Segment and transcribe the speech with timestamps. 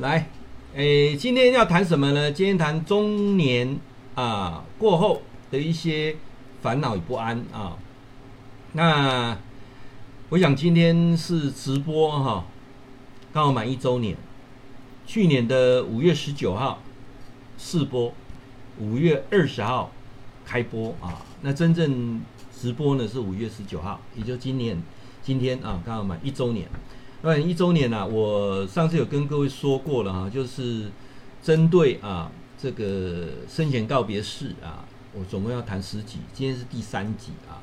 [0.00, 0.30] 来，
[0.76, 2.30] 诶，今天要谈什么呢？
[2.30, 3.76] 今天谈中年
[4.14, 6.14] 啊过后的一些
[6.62, 7.76] 烦恼与不安啊。
[8.74, 9.36] 那
[10.28, 12.44] 我想今天是直播哈，
[13.32, 14.16] 刚好满一周年。
[15.04, 16.80] 去年的五月十九号
[17.56, 18.14] 试播，
[18.78, 19.90] 五月二十号
[20.44, 21.26] 开播啊。
[21.42, 22.20] 那真正
[22.56, 24.80] 直播呢是五月十九号，也就今年
[25.24, 26.68] 今天啊，刚好满一周年。
[27.20, 30.86] 那一周年呢、啊，我上次有跟各位说过了哈，就是
[31.42, 37.58] 针对啊这个生前告别式啊，我总共要谈十集，今天是第三集啊。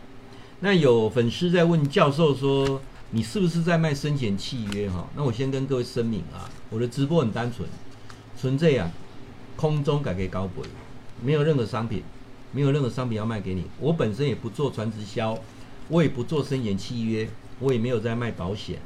[0.59, 2.81] 那有粉丝在问教授说，
[3.11, 5.07] 你是不是在卖生前契约哈？
[5.15, 7.67] 那我先跟各位声明啊，我的直播很单纯，
[8.37, 8.91] 纯粹啊
[9.55, 10.65] 空中改给高贵，
[11.23, 12.03] 没有任何商品，
[12.51, 13.63] 没有任何商品要卖给你。
[13.79, 15.37] 我本身也不做传直销，
[15.87, 18.79] 我也不做生前契约，我也没有在卖保险。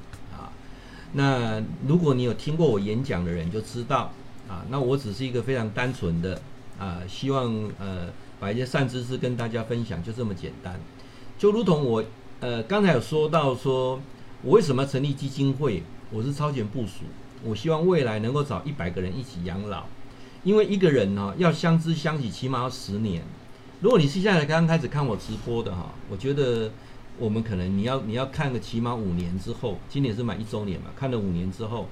[1.13, 4.11] 那如果你有听过我演讲的人就知道
[4.47, 6.39] 啊，那我只是一个非常单纯的
[6.77, 10.80] 啊，希望呃把一些善知识跟大家分享，就这么简单。
[11.37, 12.03] 就如同我
[12.41, 13.99] 呃刚才有说到说，
[14.43, 15.81] 我为什么成立基金会？
[16.11, 17.05] 我是超前部署，
[17.43, 19.85] 我希望未来能够找一百个人一起养老，
[20.43, 23.23] 因为一个人呢要相知相惜，起码要十年。
[23.81, 26.71] 如果你是现在刚刚开始看我直播的哈，我觉得。
[27.20, 31.88] 我们可能你要你要看个起码五年之后，今年是满一周年嘛，看了五年之后，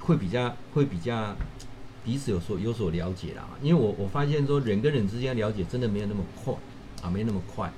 [0.00, 1.34] 会比较会比较
[2.04, 3.48] 彼此有所有所了解啦。
[3.62, 6.52] 因为我我发现说人跟人之间了解真的没有那么快
[7.02, 7.72] 啊，没那么快。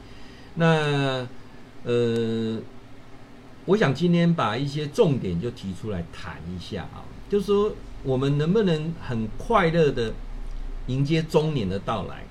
[0.55, 1.27] 那
[1.85, 2.59] 呃，
[3.67, 7.73] 我想今天把一些重点就提出来谈一下啊，就是说
[8.03, 10.15] 我们能不能很快乐的
[10.87, 12.25] 迎接中年的到来？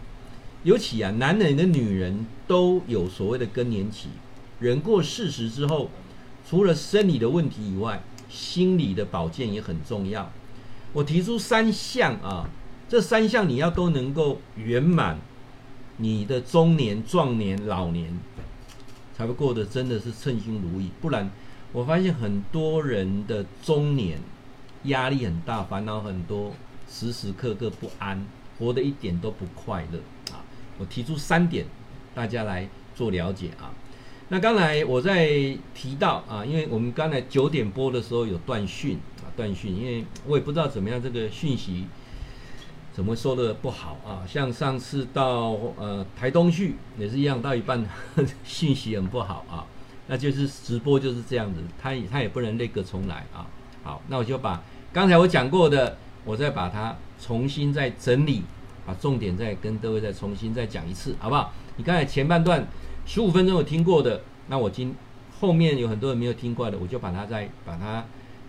[0.63, 4.09] 尤其啊，男人跟女人都有所谓的更年期。
[4.59, 5.89] 人过四十之后，
[6.47, 10.31] 除了生理的问题以外，心理的保健也很重要。
[10.93, 12.49] 我提出三项啊，
[12.87, 15.19] 这三项你要都能够圆满，
[15.97, 18.17] 你的中年、壮年、老年
[19.13, 20.89] 才会过得真的是称心如意。
[21.01, 21.29] 不然，
[21.73, 24.19] 我发现很多人的中年
[24.83, 26.53] 压力很大，烦恼很多，
[26.89, 28.25] 时时刻刻不安，
[28.57, 29.99] 活得一点都不快乐
[30.33, 30.39] 啊。
[30.77, 31.65] 我提出三点，
[32.13, 33.73] 大家来做了解啊。
[34.29, 35.27] 那刚才我在
[35.75, 41.85] 提到啊，因为我们刚才九点播的时候有断讯啊，断讯，因为我也不知道怎么样，这个讯息
[42.91, 44.25] 怎么说的不好啊。
[44.27, 47.85] 像上次到呃台东去也是一样，到一半
[48.43, 49.63] 讯息很不好啊，
[50.07, 53.45] 那就是直播就是这样子，他也他也不能那个重来啊。
[53.83, 58.41] 好，那我就把刚才我讲过的，我再把它重新再整理，
[58.87, 61.53] 把重点再跟各位再重新再讲一次，好不好？
[61.77, 62.67] 你刚才前半段。
[63.05, 64.93] 十五分钟有听过的，那我今
[65.39, 68.03] 后面有很多人没有听过的，我就把它再把它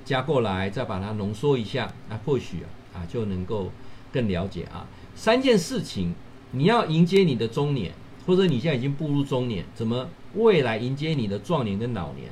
[0.04, 3.70] 加过来，再把它浓缩一下，那或许啊啊就能够
[4.10, 4.88] 更了解啊。
[5.14, 6.14] 三件事情，
[6.52, 7.92] 你要迎接你的中年，
[8.26, 12.30] 或者你现在已经步入中年，怎么未来迎接你的壮年跟老年？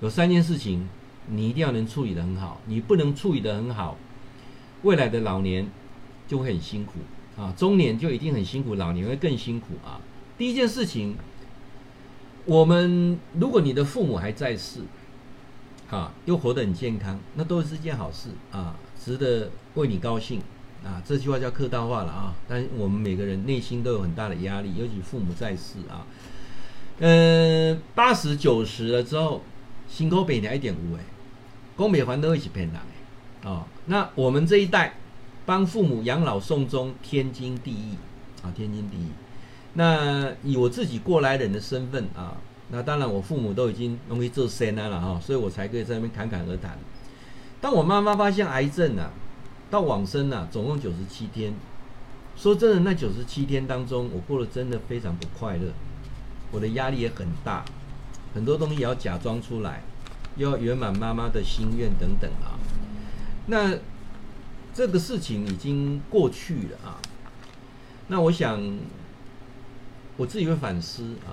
[0.00, 0.88] 有三件事情
[1.28, 3.96] 你一定要能处理得很好，你不能处理得很好，
[4.82, 5.66] 未来的老年
[6.28, 6.94] 就会很辛苦
[7.40, 10.00] 啊，中年就一定很辛苦，老年会更辛苦啊。
[10.36, 11.16] 第一件事情。
[12.46, 14.80] 我们如果你的父母还在世，
[15.90, 20.40] 啊，又活得很健康，那都是一件好事啊，值得为你高兴
[20.84, 21.02] 啊。
[21.04, 26.06] 这句话叫客套话了啊，但我们每个人内心都有很大的压力，尤其父母在世啊。
[26.98, 29.42] 嗯、呃，八十九十了之后，
[29.88, 31.00] 心口北凉一点无哎，
[31.76, 32.76] 公北环都一起偏冷
[33.44, 33.66] 哎啊。
[33.86, 34.94] 那我们这一代
[35.44, 37.96] 帮父母养老送终，天经地义
[38.42, 39.08] 啊，天经地义。
[39.74, 42.36] 那以我自己过来人的身份啊，
[42.70, 46.76] 那当然我父母都已经容易做生了哈，所以我才可以在那边侃侃而谈。
[47.60, 49.10] 当我妈妈发现癌症啊，
[49.70, 51.52] 到往生啊，总共九十七天。
[52.36, 55.72] 说真的，那九十七天当中，我过得真的非常不快乐，
[56.50, 57.64] 我的压力也很大，
[58.34, 59.84] 很多东西也要假装出来，
[60.36, 62.58] 又要圆满妈妈的心愿等等啊。
[63.46, 63.78] 那
[64.74, 66.98] 这个事情已经过去了啊。
[68.08, 68.60] 那我想。
[70.20, 71.32] 我自己会反思啊，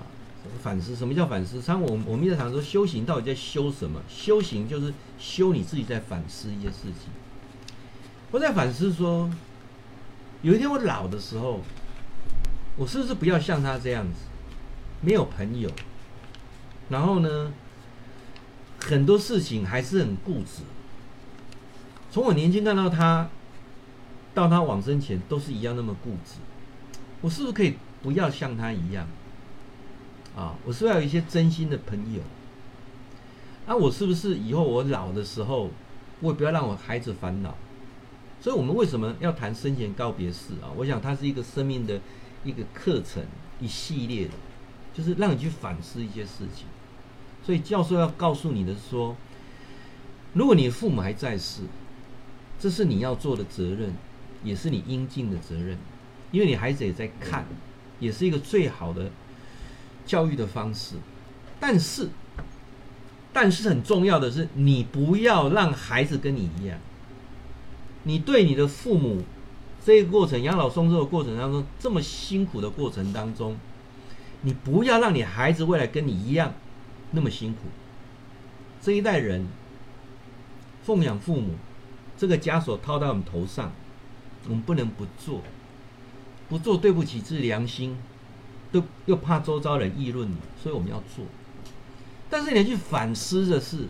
[0.64, 1.62] 反思什么叫反思？
[1.62, 4.00] 像我我们一直常说修行到底在修什么？
[4.08, 7.12] 修行就是修你自己在反思一些事情。
[8.32, 9.30] 我在反思说，
[10.42, 11.60] 有一天我老的时候，
[12.78, 14.20] 我是不是不要像他这样子，
[15.02, 15.70] 没有朋友，
[16.88, 17.52] 然后呢，
[18.80, 20.64] 很多事情还是很固执。
[22.10, 23.30] 从我年轻看到他，
[24.34, 26.36] 到他往生前都是一样那么固执。
[27.20, 27.76] 我是不是可以？
[28.08, 29.06] 不要像他一样，
[30.34, 32.22] 啊，我是不是要有一些真心的朋友？
[33.66, 35.70] 那、我是不是以后我老的时候，
[36.22, 37.54] 我也不要让我孩子烦恼？
[38.40, 40.72] 所以我们为什么要谈生前告别式啊？
[40.78, 42.00] 我想它是一个生命的
[42.46, 43.22] 一个课程，
[43.60, 44.34] 一系列的，
[44.94, 46.66] 就是让你去反思一些事情。
[47.44, 49.18] 所以教授要告诉你的是说，
[50.32, 51.64] 如果你父母还在世，
[52.58, 53.94] 这是你要做的责任，
[54.46, 55.78] 也是你应尽的责任，
[56.32, 57.46] 因为你孩子也在看，
[58.00, 59.10] 也是一个最好的
[60.06, 60.96] 教育的方式。
[61.60, 62.10] 但是，
[63.34, 66.80] 但是很重要的是，你不要让孩子跟你一样。
[68.04, 69.24] 你对你的父母
[69.84, 73.58] 这个过程养老送终的过程当中，这么辛苦的过程当中，
[74.42, 76.54] 你不要让你孩子未来跟你一样
[77.12, 77.60] 那么辛苦。
[78.82, 79.48] 这一代人
[80.84, 81.56] 奉养父母，
[82.18, 83.74] 这个枷锁套在我们头上，
[84.46, 85.42] 我们不能不做，
[86.50, 87.98] 不做对不起自己良心，
[88.72, 91.26] 都又怕周遭人议论你，所以我们要做。
[92.30, 93.88] 但是你要去反思的是，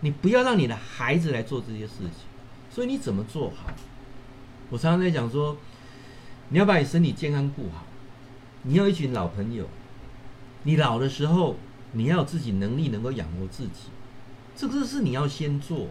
[0.00, 2.28] 你不要让你的孩子来做这些事情。
[2.70, 3.72] 所以你怎么做好？
[4.70, 5.56] 我常常在讲说，
[6.50, 7.84] 你要把你身体健康顾好，
[8.62, 9.66] 你要一群老朋友，
[10.62, 11.56] 你老的时候，
[11.92, 13.90] 你要有自己能力能够养活自己，
[14.54, 15.88] 这个是你要先做。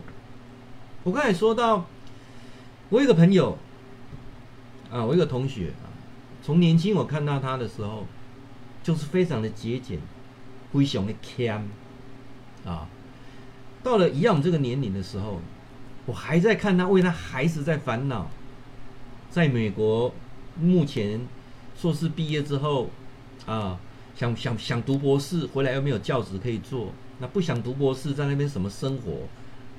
[1.04, 1.86] 我刚才说到，
[2.88, 3.58] 我有一个朋友，
[4.90, 5.89] 啊，我有一个同学啊，
[6.50, 8.08] 从年轻我看到他的时候，
[8.82, 10.00] 就是非常的节俭，
[10.74, 11.62] 非常的 cam，
[12.66, 12.90] 啊，
[13.84, 15.40] 到了一样这个年龄的时候。
[16.08, 18.32] 我还在看他为他孩子在烦恼，
[19.30, 20.12] 在美国
[20.60, 21.22] 目前
[21.80, 22.90] 硕士毕业之后，
[23.46, 23.80] 啊，
[24.16, 26.88] 想想想读博士，回来又没有教职可以做，
[27.20, 29.28] 那不想读博士，在那边什么生活，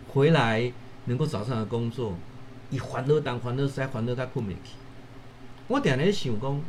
[0.06, 0.73] 回来
[1.06, 2.14] 能够找上的工作，
[2.70, 4.58] 以欢乐当欢乐塞，欢乐他困不起。
[5.70, 6.61] 我点来想讲，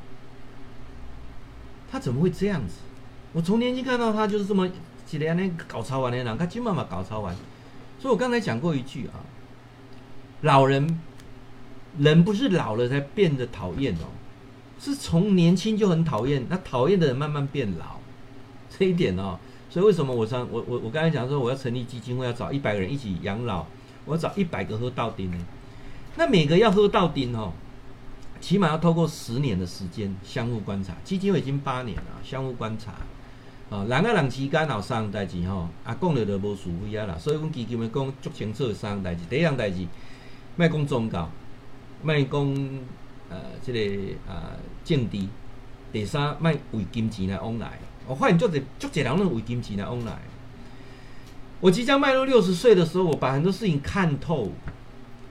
[1.91, 2.75] 他怎么会这样子？
[3.33, 4.69] 我从年轻看到他就是这么
[5.07, 7.35] 几年呢搞超完的人，他今晚嘛搞超完，
[7.99, 9.25] 所以我刚才讲过一句啊。
[10.41, 11.01] 老人，
[11.97, 14.05] 人不是老了才变得讨厌哦，
[14.79, 17.99] 是从年轻就很讨厌，那讨厌的人慢慢变老，
[18.69, 23.65] 这一点哦，所以为什么我常我我我刚才讲说我要成立基金会，要找一百个人一起养老，
[24.05, 25.37] 我要找一百个喝到底呢？
[26.15, 27.53] 那每个要喝到底哦，
[28.41, 32.91] 起码要透过十年的时间相互观察，基金会已经八年了，相互观察
[33.69, 39.85] 啊，人啊人之间有三样代志吼，啊讲了就无是非啊啦，所以阮基金会讲足清楚三样代志，第一样代志。
[40.57, 41.29] 卖讲宗教，
[42.03, 42.41] 卖讲
[43.29, 43.79] 呃，这个
[44.27, 45.25] 呃政治。
[45.93, 47.79] 第三，卖为金钱来往来。
[48.05, 50.19] 我发现做这做这两种为金钱来往来。
[51.61, 54.51] 我即将迈入六十岁的时候，我把很多事情看透。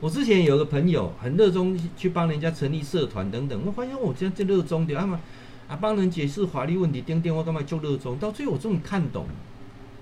[0.00, 5.20] 我之前有个朋友很热衷去帮人家成立社团等等，我发现我这样就热衷的，啊嘛
[5.68, 8.16] 啊帮人解释法律问题，点点我干嘛就热衷。
[8.18, 9.26] 到最后我终于看懂，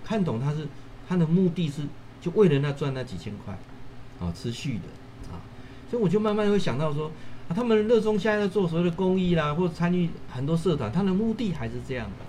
[0.05, 0.69] 看懂他是
[1.09, 1.83] 他的目的是
[2.21, 3.59] 就为了那赚那几千块，
[4.21, 5.43] 啊，持续的啊。
[5.91, 7.11] 所以我就慢慢会想到说，
[7.49, 12.25] 啊，他们热衷现在在做所谓的公益啦，或者参与很多社团，他的目的还是这样的，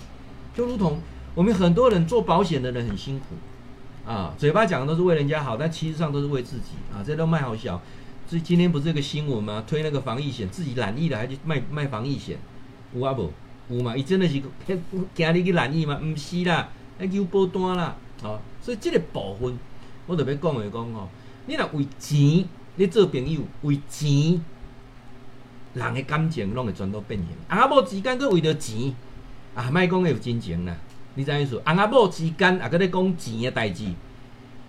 [0.56, 0.98] 就如同
[1.36, 3.26] 我们很多人做保险的人很辛苦，
[4.10, 7.80] 啊，嘴巴讲的都是为人家好，但其实上都是为自己啊，这都卖好小。
[8.28, 9.64] 所以今天不是这个新闻吗？
[9.68, 12.40] 推那个防疫险，自己染疫了还去卖卖防疫险，
[12.96, 13.32] 有啊不？
[13.70, 13.96] 有嘛？
[13.96, 14.42] 伊真的是
[15.14, 16.00] 惊你去染疫吗？
[16.02, 19.56] 不是啦，那有保单啦，啊，所以这个部分
[20.08, 21.08] 我特别讲的讲哦，
[21.46, 22.46] 你若为钱。
[22.76, 24.42] 你做朋友为钱，
[25.74, 27.28] 人的感情拢会全都变形。
[27.50, 28.96] 啊，无时间佫为着钱，
[29.54, 30.74] 啊，莫讲有真情啦。
[31.20, 31.62] 你知影意思？
[31.66, 33.84] 翁仔某之间也搁咧讲钱的代志，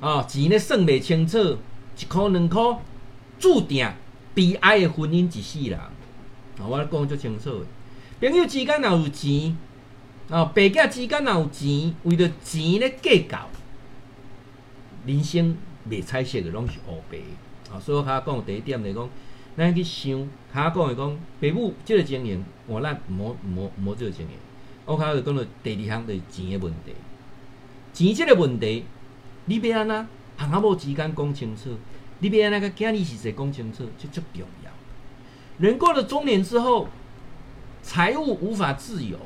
[0.00, 1.38] 哦，钱咧算袂清楚，
[1.96, 2.76] 一箍两箍，
[3.38, 3.88] 注定
[4.34, 5.78] 悲哀的婚姻一世人。
[6.58, 7.66] 哦，我咧讲足清楚的。
[8.28, 9.56] 朋友之间若有钱，
[10.28, 13.48] 哦，爸囝之间若有钱，为着钱咧计较，
[15.06, 15.56] 人生
[15.88, 17.18] 袂彩色的拢是乌白。
[17.72, 19.08] 啊，所以我较讲第一点来讲，
[19.56, 24.32] 咱去想，较讲来讲，父母即个经营，我咱毋好毋好毋好即个经营。
[24.90, 26.92] 我较就讲到第二项就是钱的问题，
[27.92, 28.84] 钱即个问题，
[29.44, 29.96] 你要安怎
[30.40, 31.70] 翁仔某之间讲清楚，
[32.18, 34.70] 你要安怎个囝儿是谁讲清楚，就足重要。
[35.58, 36.88] 人过了中年之后，
[37.84, 39.16] 财务无法自由，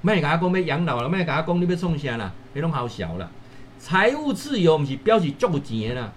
[0.00, 3.30] 莫甲我讲要养老了，莫甲我讲你要创啥啦，迄拢好笑啦。
[3.78, 6.12] 财务自由毋是表示足有钱啦。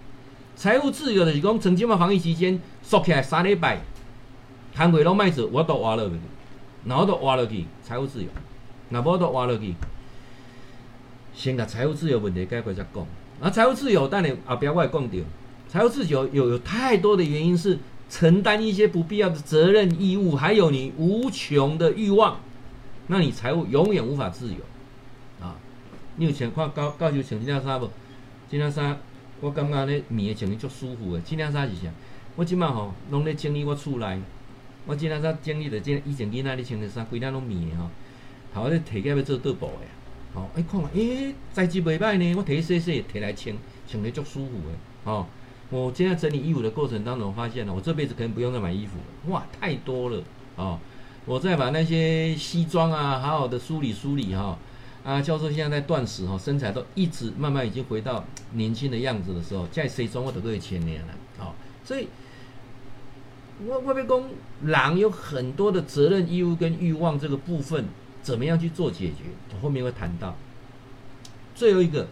[0.56, 3.82] 财务自由就是讲，曾经嘛防疫期间缩起来三礼拜，
[4.74, 6.16] 摊位拢卖做，我都活落去，
[6.86, 8.30] 然后都活落去，财务自由，
[8.90, 9.74] 那无都活落去，
[11.34, 13.06] 先把财务自由问题解决再讲。
[13.42, 15.18] 啊，财务自由，等下后边我会讲到，
[15.68, 17.78] 财务自由有有太多的原因是
[18.10, 22.40] 承担一些不必要的责任义务，还有你无穷的欲望，
[23.08, 24.60] 那你财务永远无法自由。
[25.40, 25.56] 啊，
[26.16, 27.90] 你有钱看高高就穿这件衫不？
[28.50, 28.98] 这件衫。
[29.40, 31.88] 我感觉咧棉的穿的足舒服的，这件衫是啥？
[32.36, 34.20] 我即摆吼拢咧整理我厝内，
[34.88, 37.88] 我今仔日整理着即以前囡仔咧穿的衫，规咱拢棉的吼，
[38.58, 43.56] 头咧摕起来要做桌布的，吼，哎看，哎材质袂歹呢，我摕洗洗摕来穿，
[43.88, 45.26] 穿得足舒服诶，吼。
[45.70, 50.24] 我今天整理衣服的过程当中，发现了我这辈子可能不用再买衣服了，哇，太多了
[50.56, 50.80] 啊！
[51.26, 54.58] 我再把那些西装啊，好好的梳理梳理哈。
[55.04, 58.24] 啊，教授现在在断食哈，身材都一直慢慢已经回到
[58.54, 61.52] 年轻的样子的时候，在西装我都可以千年了啊！
[61.84, 62.08] 所以，
[63.66, 64.24] 我外边讲
[64.64, 67.84] 人有很多的责任义务跟欲望这个部分，
[68.28, 69.24] 怎么样去做解决？
[69.62, 70.36] 后面会谈到。
[71.56, 72.06] 最后一个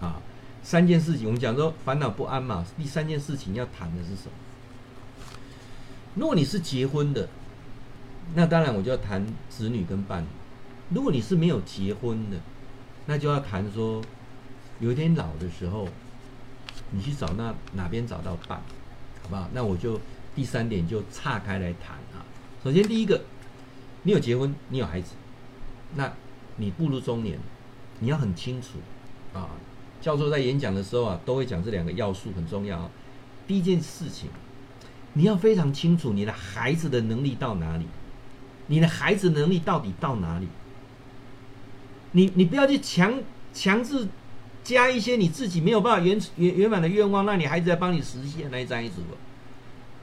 [0.00, 0.16] 啊。
[0.62, 2.64] 三件事情，我们讲说烦恼不安嘛。
[2.78, 4.32] 第三件事情要谈的是什么？
[6.14, 7.28] 如果你是结婚的，
[8.34, 10.26] 那当然我就要谈子女跟伴侣；
[10.94, 12.38] 如果你是没有结婚的，
[13.04, 14.02] 那就要谈说，
[14.78, 15.86] 有一天老的时候，
[16.90, 18.62] 你去找那哪边找到伴，
[19.22, 19.46] 好不好？
[19.52, 20.00] 那我就
[20.34, 22.24] 第三点就岔开来谈啊。
[22.64, 23.20] 首先第一个，
[24.04, 25.12] 你有结婚，你有孩子，
[25.94, 26.12] 那
[26.56, 27.38] 你步入中年，
[27.98, 28.78] 你要很清楚
[29.32, 29.48] 啊。
[30.00, 32.90] 教授在演讲的时候啊，都会讲这两个要素很重要啊。
[33.46, 34.30] 第一件事情，
[35.12, 37.84] 你要非常清楚你的孩子的能力到哪里，
[38.68, 40.48] 你的孩子能力到底到哪里。
[42.12, 44.08] 你你不要去强强制
[44.64, 49.02] 加一些你自己没有办法圆圆圆满的愿望，让你孩子来帮你实现来这样子。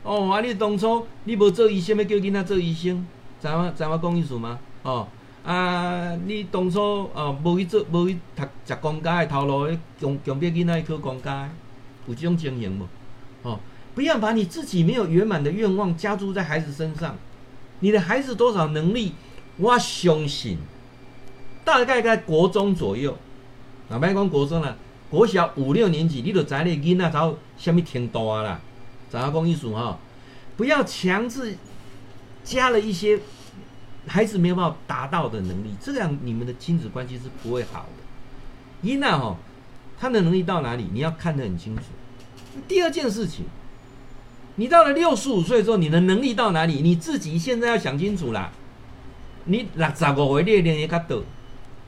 [0.03, 3.05] 哦，啊，你当初你无做医生，要叫囡仔做医生，
[3.41, 3.73] 知吗？
[3.75, 4.59] 知我讲意思吗？
[4.83, 5.07] 哦。
[5.47, 6.13] 啊！
[6.25, 9.65] 你当初啊，无去做，无去读食公家的头路，
[9.97, 11.49] 强强逼囡仔去考公家，
[12.05, 12.85] 有这种情形无？
[13.43, 13.57] 哦，
[13.95, 17.15] 不要把你自己没有圆满的愿望加诸在孩子身上。
[17.79, 19.13] 你的孩子多少能力？
[19.55, 20.57] 我相信，
[21.63, 23.17] 大概在国中左右。
[23.87, 24.75] 哪别讲国中啦，
[25.09, 28.59] 国小五六年级，你就知你囡仔到什么程度啊啦？
[29.09, 29.97] 怎样讲意思哈？
[30.57, 31.57] 不要强制
[32.43, 33.17] 加了一些。
[34.07, 38.03] 孩子没有办法达到的能力，这样你们的亲子关系是不会好的。
[38.81, 39.35] 伊娜哈，
[39.99, 41.83] 他的能力到哪里，你要看得很清楚。
[42.67, 43.45] 第二件事情，
[44.55, 48.51] 你到了六十五岁之后，你的能力到哪里，你自己现在要想清楚啦。
[49.45, 51.23] 你六十五岁你练的较多，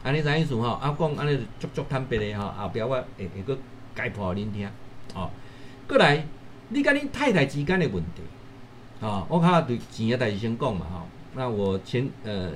[0.03, 0.79] 安尼啥意思哈？
[0.81, 3.57] 啊讲安尼足足坦白的哈，后壁我会会个
[3.95, 4.69] 解剖恁听。
[5.15, 5.29] 哦，
[5.87, 6.25] 过来，
[6.69, 8.21] 你跟恁太太之间的问题，
[9.05, 11.05] 啊，我看对钱的代志先讲嘛哈。
[11.35, 12.51] 那我前呃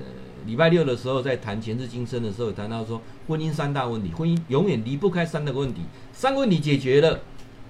[0.45, 7.21] 礼拜六的时候在谈前世今生的时候，谈到说婚姻三大问题，婚姻永远离不开三个问题，三个问题解决了，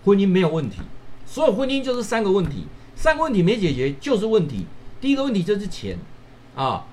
[0.06, 0.78] 婚姻没有问题。
[1.26, 4.66] 所有婚姻就是三个问题，三个问题没解决就是问题。
[5.02, 5.98] 第一个问题就是钱
[6.56, 6.86] 啊，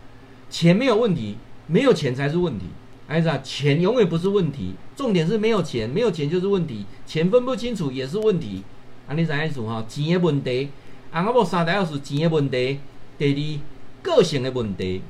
[0.51, 1.37] 钱没有问题，
[1.69, 2.67] 没有钱才是问题。
[3.07, 8.65] 孩子啊，钱永远不是问题，重点是没有钱，没有钱就是问题，钱分不清楚也是问题。
[9.07, 9.85] 啊，你怎意思哈？
[9.89, 10.69] 钱的问题，
[11.13, 12.81] 啊，我无三大要素，钱的问题，
[13.17, 13.70] 第二。
[14.03, 15.03] 个性的问题，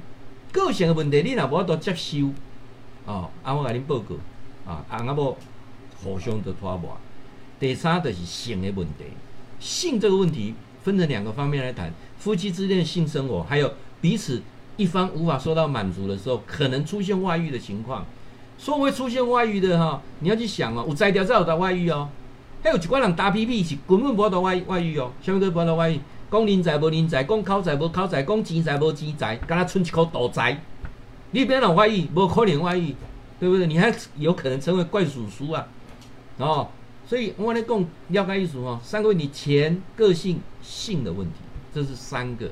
[0.52, 2.30] 个性的问题，你若无法度接受，
[3.06, 4.14] 哦，啊，我甲恁报告，
[4.70, 5.36] 啊，啊，我无
[6.02, 6.96] 互相的拖磨。
[7.58, 9.04] 第三就是性的问题，
[9.58, 14.42] 性这个问题分成两个方面来谈，夫妻之间的性生活，还有彼此
[14.76, 18.04] 一方无法受到满足的时候，可能出现外遇的情况。
[18.58, 22.08] 说会出现外遇的哈，你要去想哦，有才调才有得外遇哦，
[22.62, 26.00] 还有一寡人打屁屁是根本无法度外外遇哦，啥物都无法度外遇。
[26.30, 30.56] 讲人才无人才，讲口才无口才，讲钱财无钱财，敢若剩一口土财。
[31.32, 32.08] 你边有外遇？
[32.14, 32.94] 无可能怀疑，
[33.40, 33.66] 对不对？
[33.66, 35.66] 你还有可能成为怪叔叔啊！
[36.38, 36.68] 哦，
[37.04, 38.78] 所以我跟你讲了解意思哦。
[38.82, 41.34] 三个问题：钱、个性、性的问题，
[41.74, 42.48] 这是三个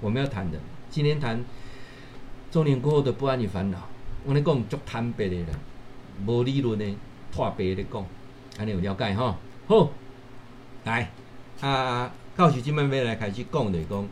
[0.00, 0.58] 我们要谈的。
[0.90, 1.44] 今天谈
[2.50, 3.78] 中年过后的不安与烦恼。
[4.24, 5.58] 我跟你讲足坦白的啦，
[6.26, 6.86] 无理论的，
[7.30, 8.06] 脱白的讲，
[8.58, 9.36] 安尼有了解哈？
[9.66, 9.90] 好，
[10.84, 11.10] 来
[11.60, 12.10] 啊。
[12.38, 14.08] 告诉金曼飞来开始讲的讲，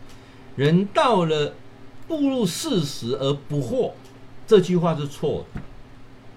[0.57, 1.55] 人到了
[2.09, 3.93] 步入四十而不惑，
[4.49, 5.61] 这句话是错的。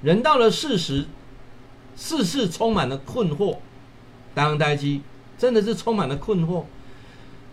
[0.03, 1.07] 人到了四十，
[1.95, 3.57] 事事充满了困惑，
[4.35, 5.01] 当代机
[5.35, 6.65] 真的是充满了困惑，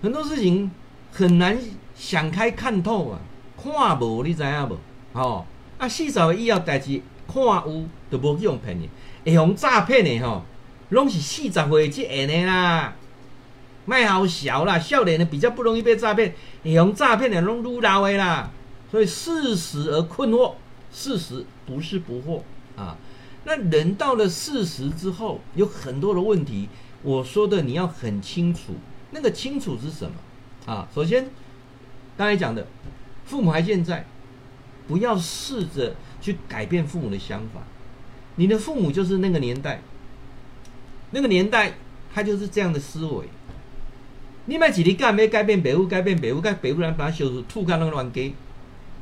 [0.02, 0.70] 很多事情
[1.10, 1.58] 很难
[1.94, 3.18] 想开看透啊。
[3.56, 4.76] 看无你知影无？
[5.14, 5.46] 哦，
[5.78, 8.90] 啊，四十以后代志看有都无用骗你，
[9.24, 10.42] 会用诈骗的吼，
[10.90, 12.94] 拢是四十岁即下的啦。
[13.86, 18.50] 卖好小啦，笑脸的比较不容易被诈骗，你用诈骗的拢愈老的啦。
[18.90, 20.54] 所以四十而困惑，
[20.90, 22.42] 四十不是不惑
[22.80, 22.98] 啊。
[23.44, 26.68] 那人到了四十之后，有很多的问题。
[27.02, 28.72] 我说的你要很清楚，
[29.12, 30.88] 那个清楚是什么啊？
[30.92, 31.30] 首先，
[32.16, 32.66] 刚才讲的，
[33.24, 34.04] 父母还健在，
[34.88, 37.60] 不要试着去改变父母的想法。
[38.34, 39.80] 你的父母就是那个年代，
[41.12, 41.74] 那个年代
[42.12, 43.28] 他就是这样的思维。
[44.48, 48.32] 你买几粒干要改变北屋，改变北屋，改北屋人把它修出吐干那乱给，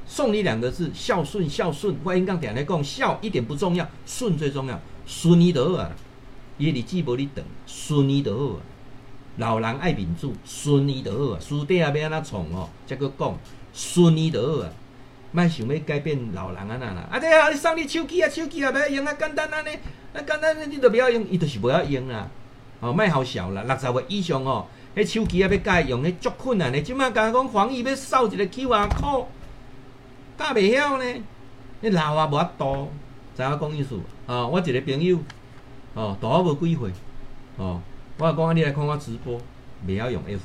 [0.07, 1.95] 送你两个字孝顺孝顺。
[2.03, 4.81] 我应刚点来讲，孝一点不重要，顺最重要。
[5.07, 5.91] 顺你就好啊，
[6.57, 8.61] 伊日子无你等，顺你就好啊。
[9.37, 11.41] 老人爱民主，顺你就好啊。
[11.41, 12.71] 书底下要安怎创哦？
[12.87, 13.39] 再阁讲
[13.75, 14.71] 顺你就好啊。
[15.33, 17.07] 莫想要改变老人啊那啦。
[17.11, 19.71] 啊对啊，你送你手机啊，手机啊不要用啊，简单安尼，
[20.15, 22.31] 啊简单你都不要用，伊就是不要用啦。
[22.81, 24.67] 哦，莫好笑啦，六十岁以上哦。
[24.97, 26.81] 迄手机啊，要改用，迄足困难的。
[26.81, 29.27] 即马甲讲防疫要扫一个 QR code，
[30.39, 31.05] 教袂晓呢？
[31.83, 32.89] 迄老啊无法度，
[33.37, 33.99] 知影讲意思？
[34.27, 35.19] 哦，我一个朋友，
[35.95, 36.91] 哦，大我无几岁，
[37.57, 37.81] 哦，
[38.19, 39.41] 我讲你来看我直播，
[39.87, 40.39] 袂晓用 FB，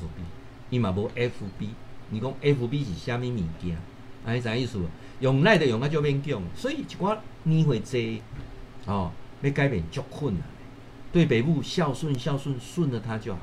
[0.70, 1.68] 伊嘛无 FB。
[2.10, 3.78] 你讲 FB 是虾米物件？
[4.26, 4.80] 安尼啥意思？
[5.20, 6.42] 用赖的用啊，就免讲。
[6.56, 8.20] 所以一寡年岁济，
[8.86, 10.42] 哦，要改变足困难。
[11.12, 13.38] 对北部孝顺孝顺，顺了他就好。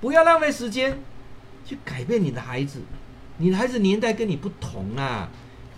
[0.00, 0.98] 不要浪费时间
[1.64, 2.80] 去改变你的孩子，
[3.38, 5.28] 你的孩子年代跟你不同啊，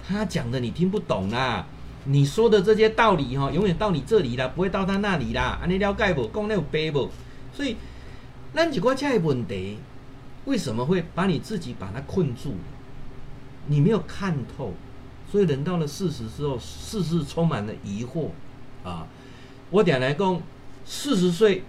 [0.07, 1.67] 他讲的你听不懂啊，
[2.05, 5.59] 你说的这些道理哈，永远到你这里啦，不会到他那里啦。
[5.63, 6.27] 安尼了解不？
[6.27, 7.11] 讲那有背不？
[7.55, 7.77] 所以，
[8.53, 9.79] 咱一个这样的问题，
[10.45, 12.55] 为什么会把你自己把它困住？
[13.67, 14.75] 你没有看透，
[15.31, 18.31] 所以人到了四十之后，事事充满了疑惑
[18.83, 19.07] 啊。
[19.71, 20.41] 我点来讲，
[20.85, 21.63] 四十岁。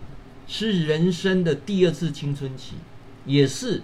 [0.51, 2.71] 是人生的第二次青春期，
[3.23, 3.83] 也是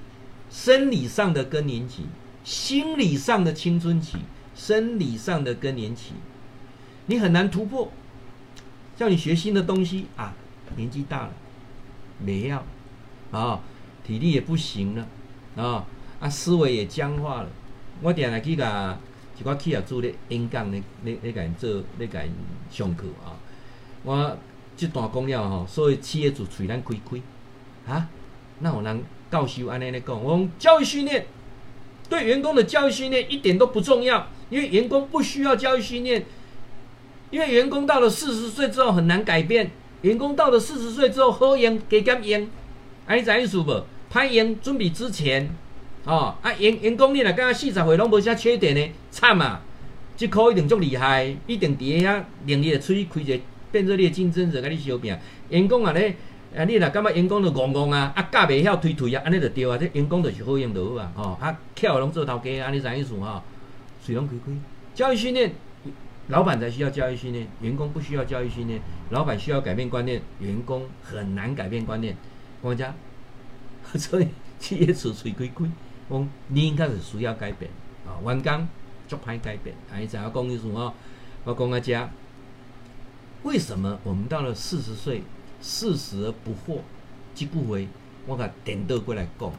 [0.50, 2.06] 生理上的更年期，
[2.44, 4.18] 心理上的青春期，
[4.56, 6.14] 生理上的更年期，
[7.06, 7.92] 你很难突破。
[8.98, 10.34] 叫你学新的东西啊，
[10.76, 11.34] 年纪大了，
[12.20, 12.66] 没要
[13.32, 13.60] 啊，
[14.04, 15.08] 体力也不行了
[15.56, 15.86] 啊，
[16.20, 17.50] 啊，思维也僵化了。
[18.02, 18.98] 我点来去甲
[19.40, 22.32] 一个企业主咧演讲咧，咧咧甲因做咧甲因
[22.72, 23.38] 上课啊，
[24.02, 24.36] 我。
[24.78, 28.08] 这段讲了吼，所以企业主嘴咱开开，啊，
[28.60, 31.26] 那有人教授安尼咧讲，我讲教育训练
[32.10, 36.26] 对员工的教育训练一点都不重要，因为员工不需要教育训练，
[37.32, 42.48] 因为员工到了四十岁之后很难改变，员工到了四十岁之后好用加减用，
[43.08, 43.86] 啊，你知意思无？
[44.12, 45.50] 歹用准备之前，
[46.06, 49.62] 哦，啊员员工你若刚刚四十岁拢无啥缺点呢，惨啊！
[50.16, 53.40] 即科一定足厉害，一定伫遐能力出去开一个。
[53.76, 55.14] 变热烈竞争者，跟你相拼。
[55.50, 56.16] 员工啊，咧
[56.56, 59.78] 啊，你若感觉员工都戆戆啊，啊，教袂晓推推啊，安尼就对啊。
[59.78, 63.44] 这员工就是好用就好啊，哦，啊，巧拢做头家，安尼啥意思哈？
[64.02, 64.54] 水拢开开。
[64.94, 65.52] 教育训练，
[66.30, 68.80] 老板才需要教育训练，员工不需要教育训练。
[69.10, 72.16] 老板需要改变观念，员工很难改变观念。
[72.62, 72.94] 我讲，
[74.00, 75.66] 所以企业主水开开，
[76.08, 77.70] 我你应该是需要改变
[78.08, 78.16] 啊。
[78.24, 78.68] 员工
[79.10, 80.94] 足歹改变，安尼怎样讲意思吼？
[81.44, 82.10] 我讲个遮。
[83.46, 85.22] 为什么我们到了四十岁，
[85.62, 86.80] 四十而不惑？
[87.36, 87.88] 即不为
[88.26, 89.52] 我甲颠倒过来讲，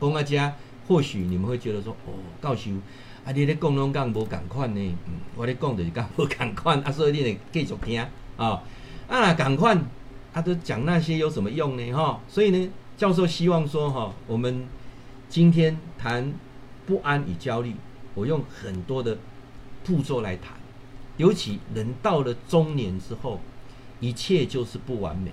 [0.00, 0.52] 讲啊遮，
[0.86, 2.70] 或许你们会觉得说，哦，教授，
[3.24, 4.80] 啊，你咧讲拢讲无共款呢？
[5.08, 8.08] 嗯，我咧讲就是讲无共款，啊，所以你得继续听啊。
[8.36, 8.62] 啊，
[9.08, 9.76] 那共款，
[10.32, 11.92] 啊，都讲那些有什么用呢？
[11.92, 14.68] 哈，所以呢，教授希望说，哈，我们
[15.28, 16.32] 今天谈
[16.86, 17.74] 不安与焦虑，
[18.14, 19.18] 我用很多的
[19.82, 20.61] 步骤来谈。
[21.22, 23.38] 尤其人到了中年之后，
[24.00, 25.30] 一切就是不完美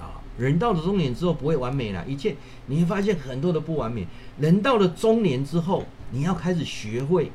[0.00, 0.24] 啊！
[0.38, 4.06] 人到了中年之后不会完美了，一切你会发现很多的不完美。
[4.40, 7.30] 人到了中年之后，你要开始学会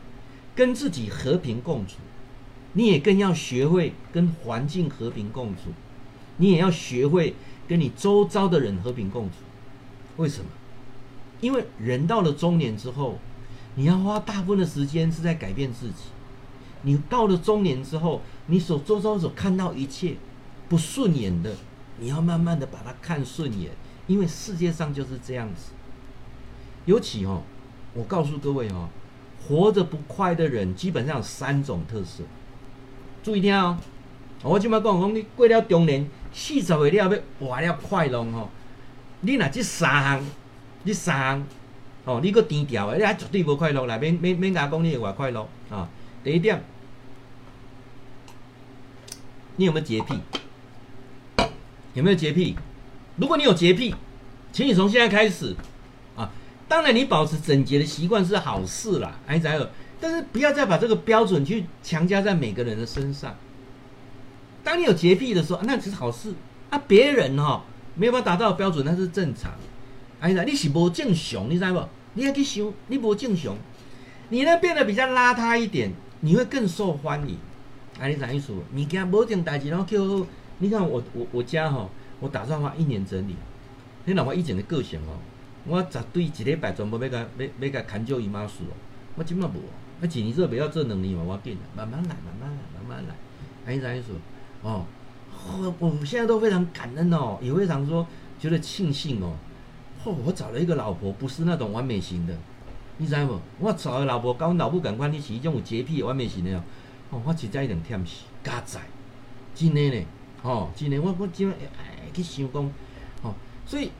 [0.55, 1.97] 跟自己和平共处，
[2.73, 5.69] 你也更要学会跟环境和平共处，
[6.37, 7.35] 你也要学会
[7.67, 9.35] 跟你周遭的人和平共处。
[10.17, 10.49] 为什么？
[11.41, 13.19] 因为人到了中年之后，
[13.75, 16.05] 你要花大部分的时间是在改变自己。
[16.83, 20.15] 你到了中年之后，你所周遭所看到一切
[20.67, 21.53] 不顺眼的，
[21.99, 23.71] 你要慢慢的把它看顺眼，
[24.07, 25.71] 因为世界上就是这样子。
[26.85, 27.43] 尤其哦，
[27.93, 28.89] 我告诉各位哦，
[29.47, 32.23] 活着不快的人基本上有三种特色。
[33.21, 33.77] 注意听哦，
[34.41, 38.49] 我今麦讲讲你过了中年，四十岁了要活了快乐哦，
[39.21, 40.25] 你若这三项，
[40.83, 41.47] 你三项
[42.05, 45.87] 哦，你个低调的，你还绝对不快乐啦，免免免甲讲你会活快乐啊。
[46.23, 46.63] 第一点，
[49.55, 50.19] 你有没有洁癖？
[51.93, 52.55] 有没有洁癖？
[53.17, 53.95] 如果你有洁癖，
[54.53, 55.55] 请你从现在开始
[56.15, 56.29] 啊！
[56.67, 59.67] 当然，你保持整洁的习惯是好事啦，哎，还有，
[59.99, 63.35] 但是不要再把这个标准去强加在每个人的身上。
[64.63, 66.33] 当你有洁癖的时候，那只是好事
[66.69, 66.79] 啊！
[66.87, 67.61] 别人哈、哦、
[67.95, 69.51] 没有办法达到标准，那是正常。
[70.19, 71.83] 哎呀，你是不正常，你知不？
[72.13, 73.57] 你要去修，你不正常，
[74.29, 75.91] 你呢变得比较邋遢一点。
[76.21, 77.35] 你会更受欢迎，
[77.99, 78.53] 啊，你啥意思？
[78.53, 80.25] 物件无定代志，然后叫
[80.59, 83.35] 你看我我我家吼，我打算花一年整理，
[84.05, 85.17] 你若我以前的个性哦，
[85.67, 88.73] 我绝对一礼拜全部要甲要要甲牵照伊妈数哦，
[89.15, 89.57] 我即满无，
[89.99, 93.15] 啊一年做袂晓做两年嘛，我紧，慢慢来，慢慢来，慢慢来，
[93.65, 94.15] 安尼怎样说？
[94.61, 94.85] 哦，
[95.59, 98.05] 我我现在都非常感恩哦，也非常说
[98.39, 99.33] 觉得庆幸哦，
[100.03, 102.37] 哦，我找了一个老婆，不是那种完美型的，
[102.97, 103.39] 你知无？
[103.59, 106.63] 我找个老婆，甲阮老母共款，你是迄种有洁癖的完美型的哦，
[107.11, 108.79] 哦，我实在一定忝死，加载，
[109.55, 110.05] 真的呢，
[110.43, 111.55] 哦，真的，我我真诶
[112.13, 112.63] 去想讲，
[113.23, 113.33] 哦，
[113.65, 113.91] 所以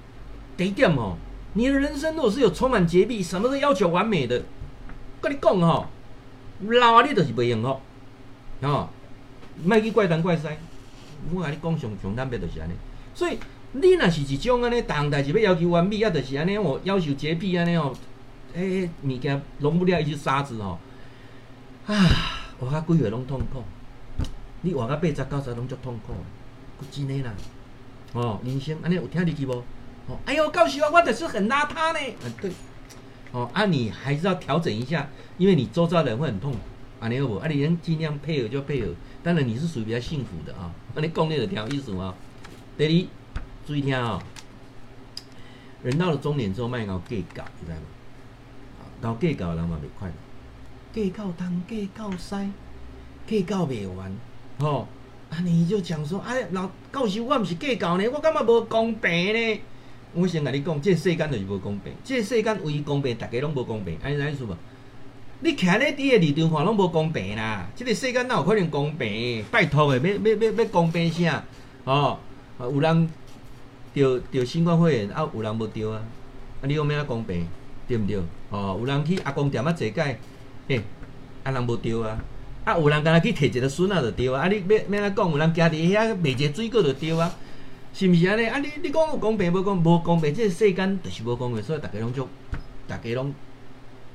[0.56, 1.16] 第一点哦，
[1.54, 4.44] 你的人生如果是有充满洁癖，什么都要求完美的，
[5.22, 5.86] 跟你讲吼，
[6.62, 7.82] 老啊你就是袂用吼，
[8.62, 8.90] 哦。
[9.64, 10.48] 莫去怪东怪西，
[11.32, 12.74] 我甲你讲上上坦白就是安尼。
[13.14, 13.38] 所以
[13.74, 17.94] 你若是一种安尼，逐项代志要要求完美，啊，就是安尼哦，要求洁癖安尼哦，
[18.54, 20.78] 诶，物件弄不了一只沙子哦，
[21.88, 21.94] 啊，
[22.60, 23.64] 活甲几岁拢痛苦，
[24.62, 26.14] 你活甲八十九十拢足痛苦，
[26.92, 27.32] 真诶啦，
[28.14, 29.64] 哦，人生安尼有听入去无？
[30.08, 32.00] 哦，哎哟，告诉我，我就是很邋遢呢。
[32.26, 32.52] 嗯，对，
[33.32, 36.58] 哦，啊，你还是要调整一下，因为你周遭的人会很痛苦，
[37.00, 37.38] 安尼好无？
[37.38, 38.94] 啊，你能尽量配合就配合。
[39.24, 42.16] 当然你是属于比较幸福的啊，那你讲你就听意思吗？
[42.78, 44.20] 第二，注意听啊，
[45.84, 47.84] 人到了中年之后，卖搞计较，你知道吗？
[49.02, 50.14] 搞计较人嘛袂快乐，
[50.94, 52.36] 计较东计较西，
[53.28, 54.12] 计较袂完，
[54.60, 54.88] 吼，
[55.30, 59.62] 啊你就讲说，哎，老教授我毋是计较呢，我感觉无公平呢。
[60.14, 64.56] 我先甲你讲，这个世间就是无公平，这个世间唯一公平，逐家拢无公平，安尼意思无？
[65.40, 67.68] 你徛咧伫个立场看拢无公平啦！
[67.74, 69.44] 即、这个世间哪有可能公平？
[69.50, 71.44] 拜托诶，要要要要公平啥？
[71.86, 72.20] 哦，
[72.60, 73.10] 有人
[73.96, 76.04] 着着新冠肺炎，啊有人无着啊？
[76.62, 77.48] 啊，你讲咩啊公平？
[77.92, 78.22] 对毋对？
[78.50, 80.20] 哦，有人去阿公店啊坐解，
[80.68, 80.82] 嘿、
[81.44, 82.24] 啊人无着啊？
[82.64, 84.44] 啊有人干若去摕一个孙仔着着啊？
[84.44, 85.30] 啊你要要安怎讲？
[85.32, 87.34] 有人徛伫遐卖一个水果着着啊？
[87.94, 88.46] 是毋是安尼？
[88.46, 90.34] 啊你你讲有公平无公无公平？
[90.34, 92.28] 即、个世间着是无公平，所以逐家拢足，
[92.88, 93.34] 逐家拢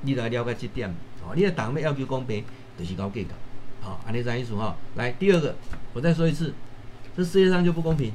[0.03, 0.89] 你来了解即点。
[1.23, 2.43] 哦，你的党要要求公平，
[2.79, 3.31] 就是搞计较。
[3.83, 4.75] 好，安尼啥意思哈？
[4.95, 5.55] 来，第二个，
[5.93, 6.55] 我再说一次，
[7.17, 8.13] 这世界上就不公平，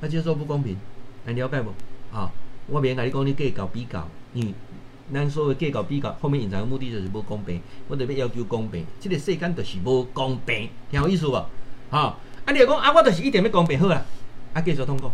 [0.00, 0.76] 要接受不公平，
[1.24, 1.70] 来了解不？
[2.10, 2.30] 好，
[2.66, 4.52] 我免甲你讲你计较比较，因为
[5.12, 11.32] 咱所谓计较比较，后面隐藏的目的就是不公平，我特别要求公平，即个世间就是无公平，听有意思不？
[11.90, 14.02] 好，啊，你讲啊，我就是一定要公平好啊，
[14.54, 15.12] 啊，继续通过，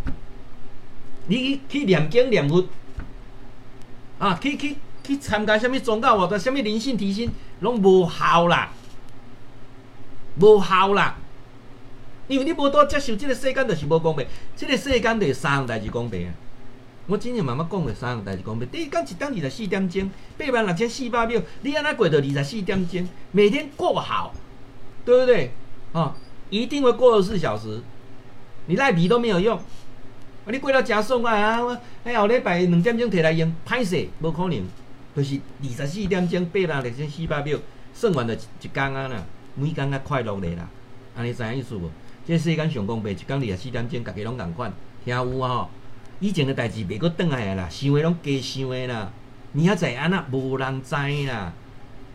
[1.27, 2.65] 你去去念经念佛，
[4.19, 4.77] 啊，去去。
[5.05, 8.71] 去参加什物宗教活动，什物灵性提升，拢无效啦，
[10.39, 11.17] 无效啦。
[12.27, 14.27] 因为你无多接受，即个世间就是无公平。
[14.55, 16.35] 即个世间就三项代志公平啊。
[17.09, 18.69] 我今日慢慢讲的三项代志公平。
[18.69, 23.09] 第一讲一天二十四点钟，八万六千四百秒，你安怎过到二十四点钟？
[23.33, 24.35] 每天过好，
[25.07, 25.51] 对不对？
[25.93, 26.15] 啊、哦，
[26.51, 27.81] 一定会过二十四小时，
[28.67, 29.57] 你赖皮都没有用。
[29.57, 29.65] 啊，
[30.49, 31.65] 你过了真爽啊！
[31.65, 34.63] 我哎后礼拜两点钟摕来用，歹势，无可能。
[35.17, 37.59] 就是二十四点钟八万六千四百秒，
[37.95, 40.69] 算完了一工啊啦，每天啊快乐咧啦，
[41.17, 41.91] 安尼知影意思无？
[42.27, 44.71] 这个、世间上公平，一工二十四点钟，家己拢共款，
[45.07, 45.71] 听有啊吼？
[46.21, 49.11] 以前的代志袂搁转来啦，想的拢加想的啦，
[49.53, 50.95] 你仔载安那无人知
[51.27, 51.53] 啦，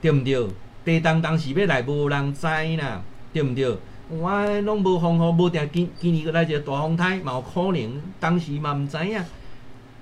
[0.01, 0.47] 对毋对？
[0.83, 3.77] 地当当时要来无人知啦，对毋对？
[4.09, 9.23] 我拢无风雨，无定今今年个来一个大风台，嘛有可能，当时嘛毋知影，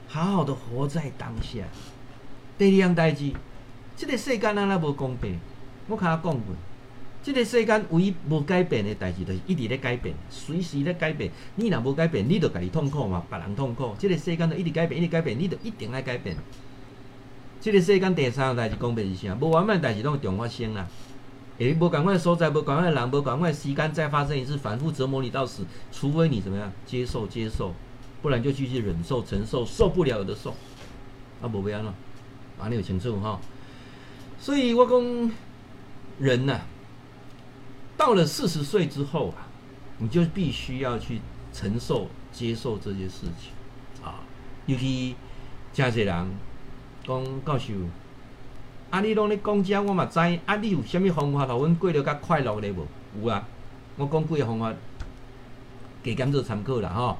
[0.08, 1.60] 好好的活在当下。
[2.58, 3.32] 第二样代志，
[3.96, 5.40] 即个世间安那无公平，
[5.88, 6.42] 我较讲过，
[7.24, 11.32] 这个世间唯一无改变的代志，就是一直咧改变，随时咧改变。
[11.56, 13.96] 你若无改变，你就家己痛苦嘛，别人痛苦。
[14.00, 16.36] 这个世间都一直改变，一直改变，你就一定爱改变。
[17.60, 19.36] 这个世间第三个代志公平是啥？
[19.40, 20.88] 无完满代志拢会重发生啦。
[21.60, 25.64] 诶，无共款的所在，无共款的人，无共款的时间，再发生一次，反复折磨你到死。
[25.92, 27.72] 除非你怎么样接受接受，
[28.24, 30.56] 不然就继续忍受承受，受不了有的受。
[31.40, 31.94] 啊，无要安怎。
[32.60, 33.40] 啊，你有清楚哈？
[34.40, 35.32] 所以我讲
[36.18, 36.62] 人呐、啊，
[38.02, 39.46] 到了四十岁之后啊，
[40.00, 41.22] 你就必须要去
[41.54, 43.52] 承受、接受这些事情
[44.04, 44.22] 啊。
[44.66, 45.16] 尤其
[45.72, 46.32] 真侪人
[47.04, 47.74] 讲教授，
[48.90, 50.18] 啊，你拢咧讲遮，我嘛知。
[50.18, 52.88] 啊，你有啥物方法，互阮过得较快乐咧无？
[53.22, 53.48] 有啊，
[53.98, 54.74] 我讲几个方法，
[56.04, 57.20] 加减做参考啦吼。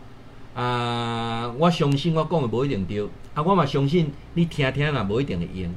[0.56, 3.08] 啊，我相信我讲的无一定对。
[3.36, 5.72] 啊，我嘛相信你听听嘛，无一定会用。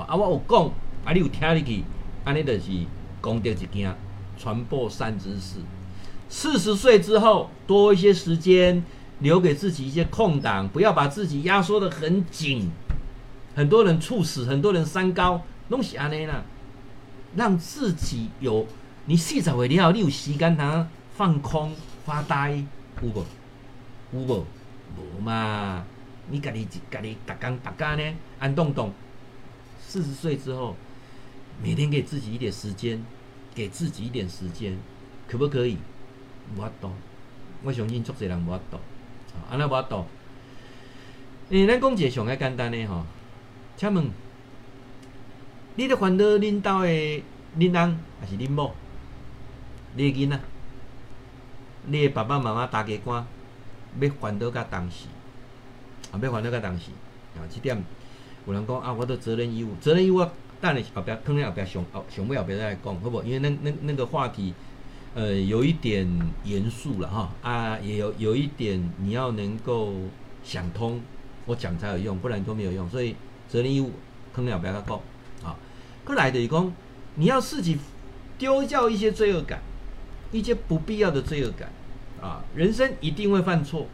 [0.00, 0.64] 啊，我有讲，
[1.04, 1.82] 啊，你有听入去，
[2.22, 2.70] 安尼就是
[3.20, 3.92] 功德一件，
[4.38, 5.56] 传播善知识。
[6.28, 8.82] 四十岁之后，多一些时间，
[9.20, 12.70] 留给自己一些空档，不要把自己压缩得很紧。
[13.54, 16.42] 很多人猝死，很多人三高，拢是安尼啦。
[17.36, 18.66] 让自己有，
[19.06, 21.72] 你四十岁了后，你有时间通放空
[22.04, 22.64] 发呆，
[23.02, 23.24] 有无？
[24.12, 24.44] 有无？
[24.96, 25.84] 无嘛。
[26.30, 28.92] 你家己家己逐工逐工呢，安动动。
[29.86, 30.74] 四十岁之后，
[31.62, 33.04] 每天给自己一点时间，
[33.54, 34.76] 给自己一点时间，
[35.28, 35.78] 可不可以？
[36.54, 36.90] 无法度，
[37.62, 38.78] 我相信足侪人无法度，
[39.50, 40.04] 安尼无法度。
[41.48, 43.04] 诶，咱讲一个上个简单的吼，
[43.76, 44.10] 请问，
[45.76, 47.22] 你的烦恼恁兜的
[47.58, 48.74] 恁翁还是恁某？
[49.96, 50.40] 你的囡仔，
[51.86, 53.26] 你的爸爸妈妈大家官，
[54.00, 55.06] 要烦恼到当时，
[56.12, 56.90] 啊，要烦恼到当时，
[57.36, 57.82] 啊，这点
[58.46, 60.26] 有人讲啊，我的责任义务，责任义务，
[60.72, 63.22] 等下后壁可能后壁上后上尾后壁再来讲，好不？
[63.22, 64.54] 因为那那那个话题，
[65.14, 66.08] 呃，有一点
[66.44, 69.92] 严肃了哈，啊，也有有一点你要能够
[70.42, 71.00] 想通，
[71.44, 73.14] 我讲才有用，不然都没有用，所以
[73.48, 73.90] 责任义务
[74.32, 75.00] 可能后壁再讲，
[75.42, 75.56] 啊，
[76.04, 76.72] 过来的一讲，
[77.16, 77.78] 你要自己
[78.38, 79.60] 丢掉一些罪恶感。
[80.32, 81.70] 一些不必要的罪恶感，
[82.20, 83.86] 啊，人生一定会犯错，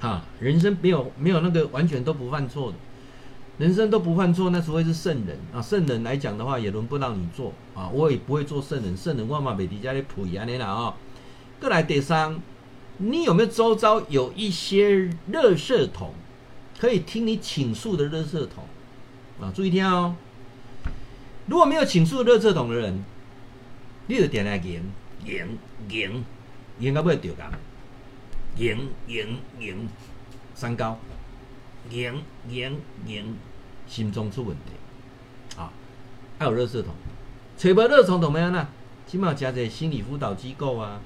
[0.00, 2.78] 啊，人生没有没有那个完全都不犯错的，
[3.58, 5.60] 人生都不犯错，那除非是圣人啊。
[5.60, 8.96] 圣人来讲的话，也轮不到你做啊，我也不会做圣人。
[8.96, 10.94] 圣人万马北迪家的溥仪啊，你俩啊。
[11.60, 12.40] 过来第三，
[12.96, 16.12] 你有没有周遭有一些垃圾桶，
[16.78, 18.64] 可以听你倾诉的垃圾桶
[19.40, 19.52] 啊？
[19.54, 20.16] 注意听哦，
[21.46, 23.04] 如果没有倾诉垃圾桶的人，
[24.06, 24.80] 你就点来给
[25.24, 26.24] 赢赢
[26.80, 27.52] 赢到尾就讲，
[28.56, 29.88] 赢赢赢
[30.54, 30.98] 三高，
[31.90, 33.36] 赢赢赢
[33.86, 35.70] 心中出问题，啊，
[36.38, 36.94] 还有垃圾桶，
[37.56, 38.68] 找无垃圾桶怎么样呢？
[39.06, 41.00] 起码加在心理辅导机构啊，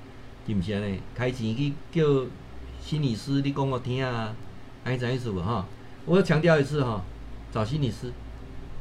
[0.46, 0.98] 是不是呢？
[1.14, 2.04] 开钱去叫
[2.80, 4.34] 心理师，你讲我听啊，
[4.84, 5.66] 安怎意思无哈？
[6.04, 7.02] 我要强调一次哈，
[7.52, 8.12] 找心理师，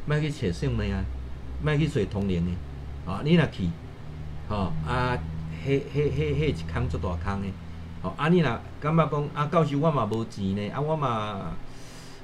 [0.05, 1.03] 莫去找圣妹啊，
[1.63, 3.69] 莫去找同龄的，啊，你若去。
[4.47, 5.17] 吼啊，
[5.65, 7.51] 迄、迄、迄、迄一坑足大坑诶！
[8.03, 11.51] 吼啊，你若感觉讲啊，教授我嘛无钱呢，啊，我嘛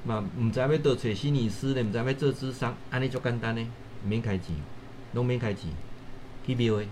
[0.04, 3.68] 嘛毋知要倒找心理师呢，毋知要做智商，安尼足简单呢，
[4.04, 4.56] 免开钱，
[5.14, 5.70] 拢免开钱，
[6.46, 6.88] 去庙诶，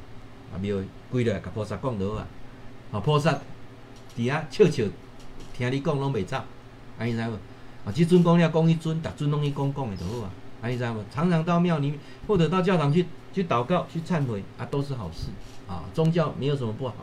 [0.53, 2.27] 啊庙诶，跪落来甲菩萨讲就好啊！
[2.91, 3.31] 吼菩萨
[4.15, 4.83] 伫遐笑笑，
[5.53, 6.41] 听你讲拢袂走，
[6.97, 7.33] 安尼知无？
[7.85, 10.31] 啊，即阵讲了讲迄阵，逐阵拢去讲讲诶就好啊！
[10.61, 11.03] 安尼知无？
[11.13, 13.05] 常常到庙里面或者到教堂去。
[13.31, 15.27] 去祷告，去忏悔啊，都是好事
[15.67, 15.85] 啊。
[15.93, 16.95] 宗教没有什么不好，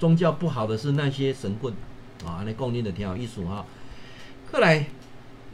[0.00, 1.72] 宗教不好的是那些神棍
[2.26, 2.42] 啊。
[2.44, 3.64] 那供应的挺好意思哈。
[4.50, 4.84] 后来，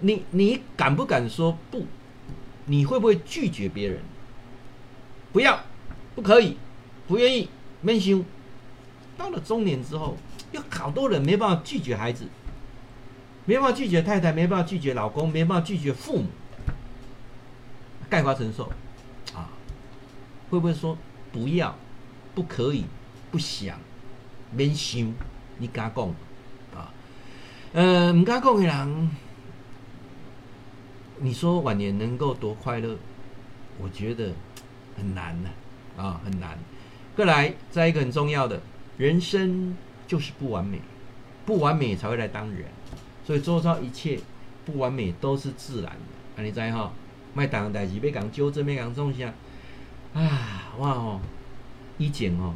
[0.01, 1.87] 你你敢不敢说不？
[2.67, 4.01] 你会不会拒绝别人？
[5.33, 5.61] 不要，
[6.15, 6.57] 不可以，
[7.07, 7.49] 不愿意，
[7.81, 8.25] 免想。
[9.17, 10.17] 到了中年之后，
[10.53, 12.27] 有好多人没办法拒绝孩子，
[13.45, 16.27] 没办法拒绝太太，没办法拒绝老公，没办法拒绝父母，
[18.09, 18.65] 概括承受
[19.35, 19.51] 啊。
[20.49, 20.97] 会不会说
[21.33, 21.77] 不要、
[22.35, 22.85] 不可以、
[23.31, 23.79] 不想、
[24.53, 25.13] 免想？
[25.59, 26.09] 你敢讲
[26.75, 26.93] 啊？
[27.73, 29.11] 呃，唔敢讲的人，
[31.23, 32.97] 你说晚年能够多快乐？
[33.79, 34.33] 我觉得
[34.97, 35.49] 很难呐，
[35.97, 36.59] 啊，很难。
[37.15, 38.61] 过来，再一个很重要的，
[38.97, 40.81] 人生就是不完美，
[41.45, 42.65] 不完美才会来当人，
[43.25, 44.19] 所以周遭一切
[44.65, 46.43] 不完美都是自然的。
[46.43, 46.93] 啊，你知哈？
[47.35, 49.33] 卖当代志，别讲纠正，别讲种下。
[50.15, 51.21] 啊，我吼
[51.99, 52.55] 以前吼，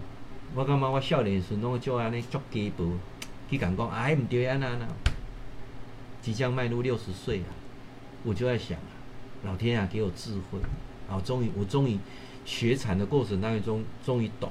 [0.55, 2.87] 我感觉我少年时拢会做安尼作家婆，
[3.51, 4.87] 去讲讲，哎，唔对安那那，
[6.23, 7.45] 即将迈入六十岁了，
[8.25, 8.91] 我就在想啊，
[9.45, 10.59] 老天啊，给我智慧，
[11.09, 11.97] 啊，终于，我终于
[12.45, 14.51] 学禅的过程当中，终于懂，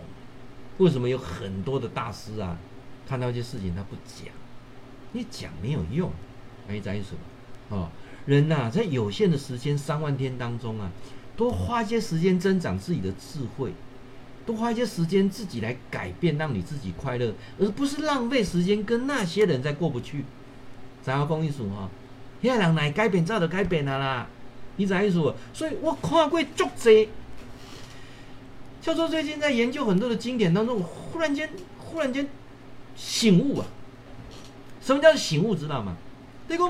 [0.78, 2.58] 为什么有很多的大师啊，
[3.06, 4.34] 看到一些事情他不讲，
[5.12, 6.10] 你讲没有用，
[6.70, 7.18] 哎，再说，
[7.70, 7.90] 哦，
[8.26, 10.90] 人呐、在有限的时间三万天当中啊。
[11.36, 13.74] 多花一些时间增长自己的智慧，
[14.46, 20.26] 多花一些时间自己来改变，让你自己快乐，而不是浪费时间跟那些人在过不去。
[21.02, 21.90] 咱要讲意思哈，
[22.44, 24.28] 现在人来改变，早就改变了啦。
[24.76, 25.34] 你知意思？
[25.54, 27.08] 所以我看过足多。
[28.82, 32.28] 教授最近在研究很多的经典当中，我忽然间忽然间
[32.98, 33.66] 醒悟啊！
[34.82, 35.56] 什么叫醒悟？
[35.56, 35.96] 知道吗？
[36.50, 36.70] 这个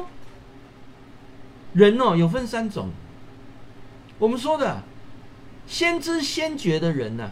[1.74, 2.92] 人哦，有分三种。
[4.20, 4.84] 我们说的
[5.66, 7.32] 先知先觉的人呢、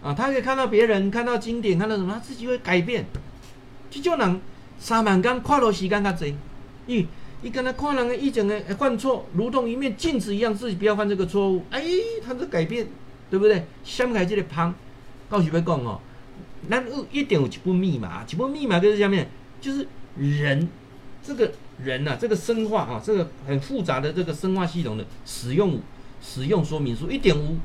[0.00, 3.04] 啊，啊，他可以看到别人，看到经典，看到什么，他自己会改变。
[3.90, 4.40] 就叫人
[4.78, 6.36] 三万天快乐时间较济，
[6.86, 7.04] 咦，
[7.42, 11.64] 一跟他看人以前的犯错，如同一面镜子一样，自己不要犯这个错误。
[11.70, 11.82] 哎，
[12.24, 12.86] 他在改变，
[13.28, 13.64] 对不对？
[13.84, 14.74] 想开这个旁，
[15.28, 16.00] 告诉要讲哦，
[16.68, 19.28] 那一定有一部密码，一部密码就是下面，
[19.60, 20.68] 就是人
[21.22, 21.52] 这个。
[21.82, 25.80] 人呐、这个生化啊，这个很复杂的这个生化系统的使用
[26.20, 27.56] 使用说明书一点五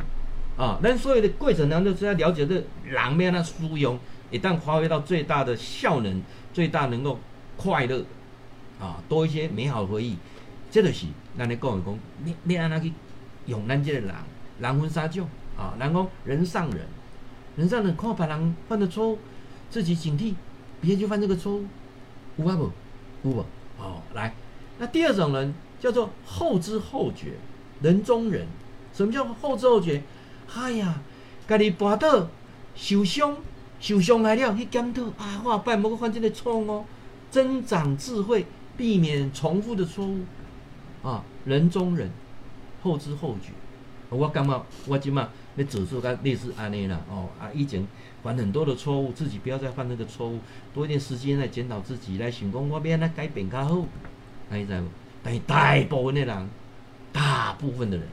[0.57, 3.99] 啊，那所有的过程当中，是要了解这人面的使用，
[4.31, 7.19] 一旦发挥到最大的效能，最大能够
[7.57, 8.03] 快乐
[8.79, 10.17] 啊，多一些美好回忆。
[10.69, 11.05] 这就是
[11.37, 12.91] 咱咧讲的讲，你你安怎去
[13.45, 14.15] 用咱这个人，
[14.59, 16.85] 人分三种啊，人讲人上人，
[17.55, 19.19] 人上人看别人犯的错误，
[19.69, 20.33] 自己警惕，
[20.81, 21.65] 别人就犯这个错误，
[22.37, 22.71] 有啊无？
[23.23, 23.45] 有无？
[23.79, 24.33] 哦，来，
[24.77, 27.33] 那第二种人叫做后知后觉，
[27.81, 28.45] 人中人。
[28.93, 30.01] 什么叫后知后觉？
[30.53, 31.01] 哎呀，
[31.47, 32.27] 家己跋倒
[32.75, 33.37] 受伤，
[33.79, 36.85] 受伤来了去检讨啊，我后摆莫犯这个错误哦，
[37.29, 38.45] 增长智慧，
[38.77, 40.19] 避免重复的错误。
[41.03, 42.09] 啊，人中人，
[42.81, 43.51] 后知后觉。
[44.09, 47.01] 我感觉我今嘛要做出个类似安尼啦。
[47.09, 47.85] 哦啊，以前
[48.23, 50.39] 犯很多的错误，自己不要再犯那个错误，
[50.73, 53.85] 多一点时间来检讨自己，来想讲我要安怎改变较好。
[54.49, 54.85] 你知无？
[55.21, 56.49] 但是大部分的人，
[57.11, 58.07] 大部分的人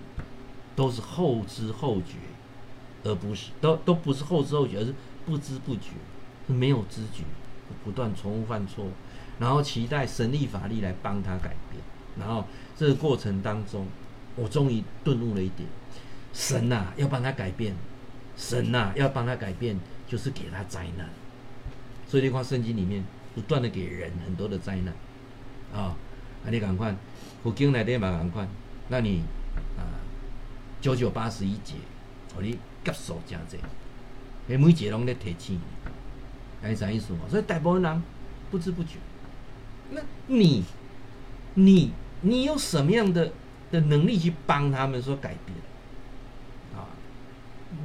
[0.74, 2.16] 都是后知后觉，
[3.04, 5.90] 而不是都都不是后知后觉，而是不知不觉，
[6.48, 7.22] 是没有知觉，
[7.84, 8.90] 不断重复犯错误，
[9.38, 11.82] 然后期待神力法力来帮他改变，
[12.18, 12.44] 然后。
[12.76, 13.86] 这个过程当中，
[14.34, 15.68] 我终于顿悟了一点：
[16.32, 17.72] 神呐、啊，要帮他改变，
[18.36, 21.08] 神呐、啊，要帮他改变，就是给他灾难。
[22.08, 24.92] 所以你看圣经里面不断的给人很多的灾难
[25.72, 25.94] 啊！
[26.44, 26.92] 啊，你赶快，
[27.44, 28.48] 佛经来的嘛，赶快，
[28.88, 29.22] 那你
[29.78, 29.86] 啊，
[30.80, 31.74] 九九八十一劫，
[32.36, 33.56] 我你接受真济，
[34.48, 35.62] 每每节拢在提醒你，
[36.60, 37.20] 还啥意思嘛？
[37.30, 38.02] 所以大部分人
[38.50, 38.98] 不知不觉，
[39.90, 40.64] 那你，
[41.54, 41.90] 你。
[42.26, 43.30] 你有什么样的
[43.70, 45.54] 的能力去帮他们说改变？
[46.74, 46.88] 啊，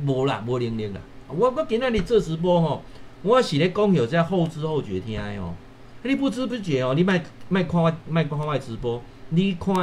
[0.06, 1.02] 无啦，无能力啦。
[1.28, 2.82] 我我今仔日做直播吼，
[3.22, 5.54] 我是咧讲有在后知后觉听哦。
[6.04, 9.76] 你不知不觉哦，你卖卖看我卖看我直播，你看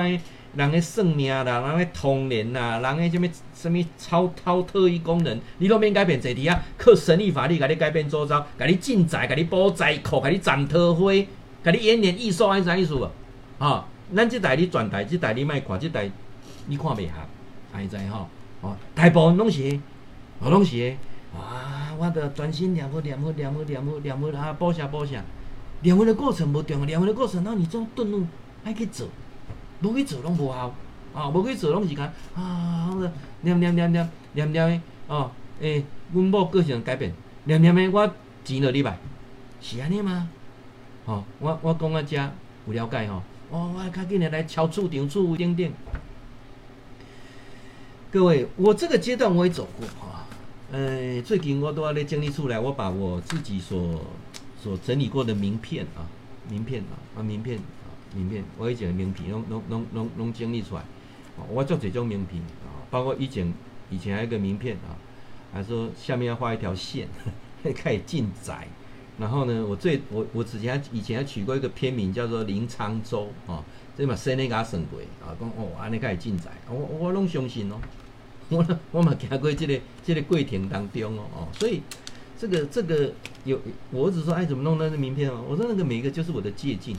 [0.55, 11.13] 人嘅算命啦，人嘅通灵啦，人嘅什么什么超超特异功能，你都免改变，坐伫啊，靠神力法力，给你改变周遭，给你进财，给你补财库，给你斩桃花，
[11.67, 13.11] 甲你延年益寿，安啥意思无？
[13.59, 13.85] 啊？
[14.15, 16.09] 咱这台你转台，这台你卖看，这台
[16.67, 17.15] 你看未合，
[17.73, 18.29] 还知吼？
[18.61, 19.77] 哦，大部分拢是，
[20.39, 20.97] 哦，拢是，
[21.35, 25.21] 啊，我着专心念佛，念佛，念佛，念佛，念佛，啊，补啥补啥，
[25.83, 28.25] 念佛的过程无重要，念佛的过程，那你总顿悟，
[28.63, 29.09] 爱去做，
[29.83, 30.73] 无去做拢无效，
[31.15, 32.95] 啊，无去做拢是讲，啊，
[33.41, 38.09] 念念念念念念的，哦，诶，阮某个性改变，念念的我
[38.45, 38.97] 钱落礼拜，
[39.61, 40.29] 是安尼吗？
[41.07, 42.17] 哦，我我讲啊，遮
[42.67, 43.23] 有了解吼。
[43.51, 45.73] 哦，我赶紧的来敲厝顶厝顶顶。
[48.11, 50.27] 各位，我这个阶段我也走过哈。
[50.73, 54.01] 呃，最近我都要来整理出来，我把我自己所
[54.61, 56.03] 所整理过的名片啊，
[56.51, 60.83] 名片啊，啊名片啊，名片，我以前的名片拢拢拢拢拢整理出来。
[61.49, 63.53] 我做这种名片啊，包括以前
[63.91, 64.99] 以前还有一个名片啊，
[65.53, 67.07] 还说下面要画一条线，
[67.63, 68.67] 可以进宅。
[69.19, 73.65] 然后呢，我最我我之前以前还取过一个片名叫做林沧州啊，
[73.97, 77.77] 这嘛生那个省鬼啊，讲哦，安尼开始进宅，我我拢相信哦，
[78.51, 81.81] 我我嘛行过这个这个过程当中哦哦，所以
[82.39, 83.11] 这个这个
[83.45, 83.59] 有
[83.91, 86.95] 我只说哎怎么弄那个名片哦，我说那个每一个就是我的借镜，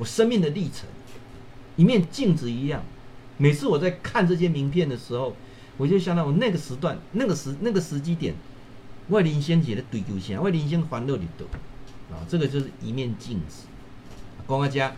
[0.00, 0.88] 我生命的历程，
[1.76, 2.82] 一面镜子一样，
[3.38, 5.36] 每次我在看这些名片的时候，
[5.76, 8.34] 我就想到我那个时段那个时那个时机点。
[9.08, 10.40] 我人生是咧追求啥？
[10.40, 11.44] 我人生烦恼里头
[12.14, 13.66] 啊，这个就是一面镜子。
[14.48, 14.92] 讲啊，遮，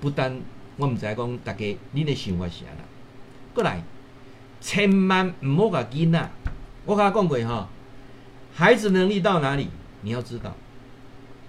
[0.00, 0.40] 不但
[0.76, 2.84] 我唔知讲大家你的想法是安啦。
[3.54, 3.82] 过来，
[4.60, 6.30] 千万唔好甲囡仔。
[6.84, 7.68] 我刚刚讲过哈，
[8.54, 9.68] 孩子能力到哪里，
[10.02, 10.54] 你要知道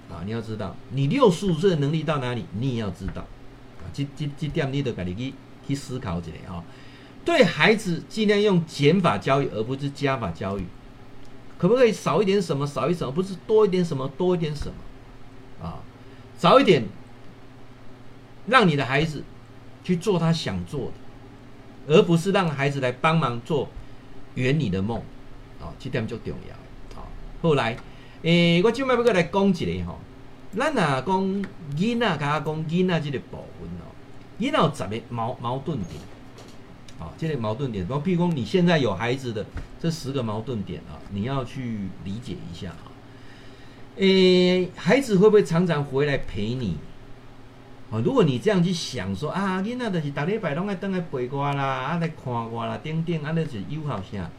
[0.10, 3.84] 啊，你要知道，你六十五岁的能力到哪里，你也要知道啊。
[3.94, 5.34] 这这这点你都家己去
[5.68, 6.64] 去思考一下啊。
[7.26, 10.64] 对孩子尽量用减法教育，而不是加法教育。
[11.64, 13.14] 可不可以少一点什么，少一什么？
[13.14, 15.66] 不是多一点什么，多一点什么？
[15.66, 15.80] 啊，
[16.38, 16.84] 少一点，
[18.48, 19.24] 让你的孩子
[19.82, 20.92] 去做他想做
[21.88, 23.70] 的，而不是让孩子来帮忙做
[24.36, 24.98] 圆你的梦。
[25.62, 27.00] 啊，这点就重要。
[27.00, 27.08] 啊，
[27.42, 27.78] 后来，
[28.24, 29.98] 诶、我今麦要过来讲一个吼，
[30.58, 31.24] 咱啊讲
[31.78, 33.88] 囡仔，甲讲囡仔这个部分哦，
[34.38, 35.98] 囡仔有十个矛矛盾点。
[37.00, 39.46] 啊，这类矛盾点，然后譬如说你现在有孩子的
[39.82, 42.92] 这十个矛盾点啊，你要去理解一下啊。
[43.98, 46.78] 诶，孩子会不会常常回来陪你？
[47.92, 54.30] 啊，如果你这样去想说啊，囡仔就是大礼拜拢爱等来陪我啦，啊来看我啦，等等，啊那是友好啥？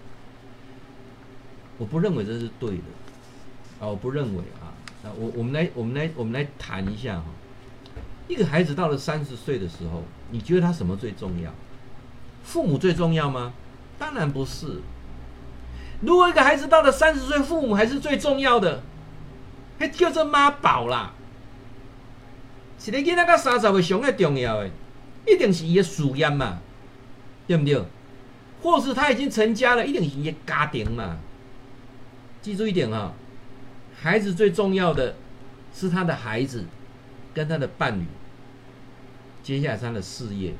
[1.78, 2.84] 我不认为这是对的
[3.80, 4.72] 啊，我不认为啊。
[5.02, 7.24] 那我我们来我们来我们来谈一下哈。
[8.26, 11.52] 一个孩子到了三十岁的时候，你觉得他什么最重要？
[12.44, 13.52] 父母最重要吗？
[13.98, 14.80] 当然不是。
[16.00, 18.82] 如果一个孩子到了三十岁，父母还是最重要的，
[19.78, 21.12] 还叫做妈宝啦。
[22.86, 24.70] 一个囡仔到三十岁上个重要的，
[25.26, 26.58] 一定是伊的事业嘛，
[27.46, 27.82] 对不对？
[28.62, 31.16] 或是他已经成家了，一定是伊的家庭嘛。
[32.42, 33.12] 记住一点啊，
[33.98, 35.16] 孩子最重要的
[35.74, 36.66] 是他的孩子
[37.32, 38.04] 跟他的伴侣，
[39.42, 40.52] 接下来他的事业，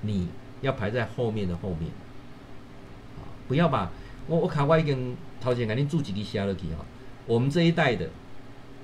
[0.00, 0.28] 你
[0.66, 1.90] 要排在后面的后面。
[3.48, 3.90] 不要把
[4.26, 6.84] 我我卡外跟头前肯定住几滴虾了去哈。
[7.26, 8.08] 我们这一代的，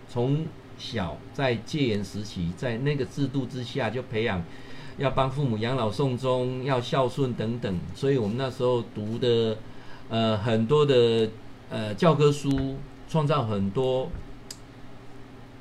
[0.09, 0.47] 从
[0.79, 4.41] 小在戒严时期，在那个制度之下就培养，
[4.99, 7.79] 要帮父母养老送终，要孝顺等等。
[7.95, 9.59] 所以我们那时候读的，
[10.09, 11.29] 呃，很多的
[11.69, 12.77] 呃教科书，
[13.09, 14.09] 创造很多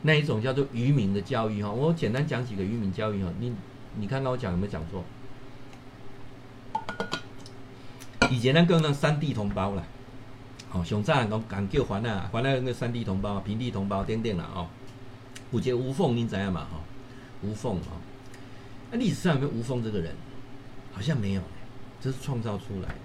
[0.04, 1.72] 那一种叫做愚民的教育哈。
[1.72, 3.52] 我简单讲几个愚民教育哈，你
[4.00, 5.04] 你看看我讲有没有讲错？
[8.32, 9.84] 以前咱讲那山地同胞啦，
[10.72, 14.70] 哦，上早讲讲叫番仔，番仔那山地同胞、平地同胞等等啦，哦，
[15.52, 16.62] 有一个吴凤，您知影嘛？
[16.62, 16.80] 哈，
[17.44, 18.00] 吴凤啊，
[18.90, 20.16] 那历史上有没有吴凤这个人？
[20.94, 21.42] 好像没有，
[22.00, 22.96] 这是创造出来的。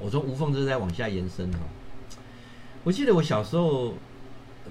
[0.00, 1.60] 我从吴凤这是在往下延伸哈。
[2.82, 3.94] 我记得我小时候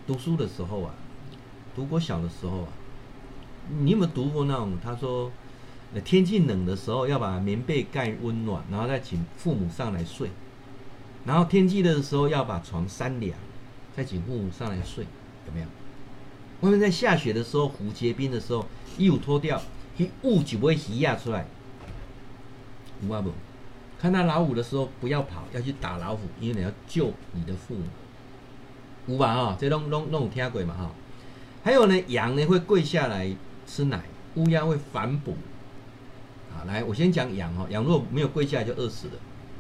[0.06, 0.94] 读书的时候啊，
[1.74, 2.68] 读过小的时候啊，
[3.80, 4.78] 你有没有读过那种？
[4.84, 5.32] 他说。
[6.04, 10.30] 天气冷的时候，要把棉被盖温暖，然后再请父母上来睡。
[11.26, 13.38] 然后天气热的时候，要把床扇凉，
[13.96, 15.06] 再请父母上来睡。
[15.48, 15.68] 有没有？
[16.62, 18.66] 外面在下雪的时候，虎结冰的时候，
[18.98, 19.62] 衣服脱掉，
[19.98, 21.46] 去捂几尾鱼压出来。
[23.02, 23.32] 有啊不？
[24.00, 27.84] 看到老虎的时候，不要跑，要去打老虎，因为你要救你的父母。
[29.08, 29.34] 有吧？
[29.34, 30.76] 哈，这拢拢拢有听过嘛？
[30.76, 30.92] 哈。
[31.64, 33.34] 还有呢，羊呢会跪下来
[33.66, 34.04] 吃奶，
[34.36, 35.36] 乌鸦会反哺。
[36.66, 39.14] 来，我先讲羊哦，羊如果没有跪下来就饿死了，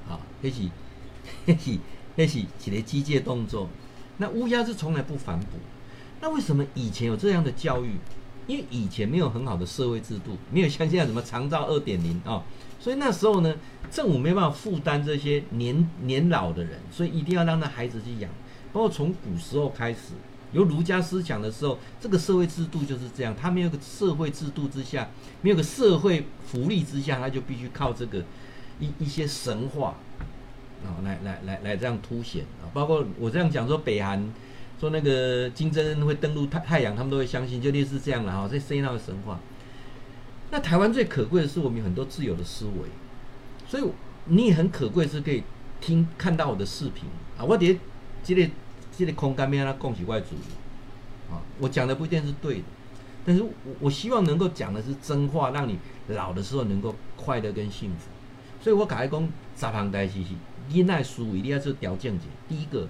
[0.10, 0.62] 啊，那是
[1.46, 1.78] 那是
[2.16, 3.68] 那是起来机械动作。
[4.18, 5.48] 那乌鸦是从来不反哺。
[6.22, 7.98] 那为什么以前有这样的教育？
[8.48, 12.44] 因为以前没有很好的社会制度，没有像现在什么长照二点零啊，
[12.80, 13.56] 所以那时候呢，
[13.92, 18.32] 政府没办法负担这些年年老的人，所以一定要让那孩子去养。
[18.72, 20.14] 包括从古时候开始。
[20.54, 23.36] 由儒家思想的时候，这个社会制度就是这样。
[23.36, 25.10] 他没有个社会制度之下，
[25.42, 28.24] 没有个社会福利之下，他就必须靠这个
[28.80, 29.96] 一一些神话
[30.86, 32.72] 啊，来来来来这样凸显啊。
[32.74, 34.34] 包括我这样讲说，北韩
[34.80, 38.48] 说那个金正恩会登陆太太阳，他们都会相信，就类似这样了哈。
[38.50, 39.40] 这是那个神话。
[40.50, 42.90] 那台湾最可贵的是我们有很多自由的思维，
[43.68, 43.84] 所以
[44.26, 45.44] 你也很可贵是可以
[45.82, 47.04] 听看到我的视频
[47.38, 47.44] 啊。
[47.44, 47.78] 我得
[48.24, 48.50] 这个。
[48.98, 51.38] 这个空干面让他供起外主义啊！
[51.60, 52.64] 我讲的不一定是对的，
[53.24, 53.50] 但是我
[53.82, 55.78] 我希望能够讲的是真话，让你
[56.08, 58.08] 老的时候能够快乐跟幸福。
[58.60, 60.36] 所以我改讲杂旁代西西，
[60.72, 62.26] 因爱书一定要做条件解。
[62.50, 62.88] 第一个，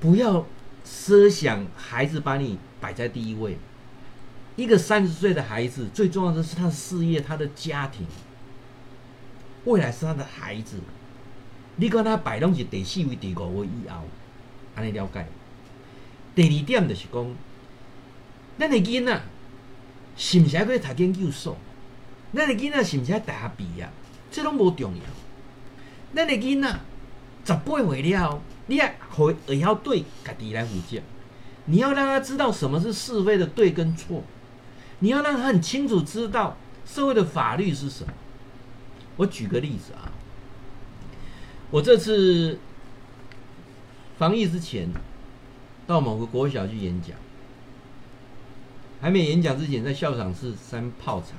[0.00, 0.44] 不要
[0.84, 3.56] 奢想孩子把你摆在第一位。
[4.56, 8.06] 一个三十岁的孩子，最重要的是他的事业、他的家庭，
[9.66, 10.80] 未来是他的孩子。
[11.76, 14.02] 你跟他摆东西第四位、第五位以后。
[14.76, 15.26] 安尼了解。
[16.34, 17.34] 第二点就是讲，
[18.58, 19.22] 咱的囡仔
[20.16, 21.56] 是毋是还可以读研究所？
[22.34, 23.88] 咱的囡仔是毋是爱大学毕业？
[24.32, 25.02] 这拢无重要。
[26.14, 26.68] 咱的囡仔
[27.44, 31.00] 十八岁了，你要会会晓对家己来负责。
[31.66, 34.24] 你要让他知道什么是是非的对跟错，
[34.98, 38.12] 你要让他很清楚知道社会的法律是什么。
[39.16, 40.10] 我举个例子啊，
[41.70, 42.58] 我这次。
[44.16, 44.88] 防疫之前，
[45.88, 47.16] 到某个国小去演讲，
[49.00, 51.30] 还没演讲之前，在校长室先泡茶，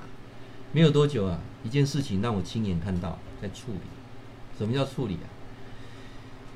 [0.74, 3.80] 没有多久啊，一件事情让我亲眼看到在处理。
[4.58, 5.28] 什么叫处理啊？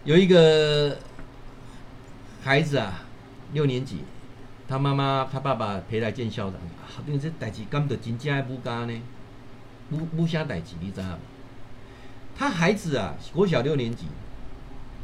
[0.03, 0.97] 有一个
[2.43, 3.05] 孩子啊，
[3.53, 3.99] 六年级，
[4.67, 9.01] 他妈妈他爸爸陪来见校长，好，因为这代志干得真正不干呢，
[9.89, 11.20] 不不啥代志，你知道吗？
[12.36, 14.05] 他孩子啊，国小六年级。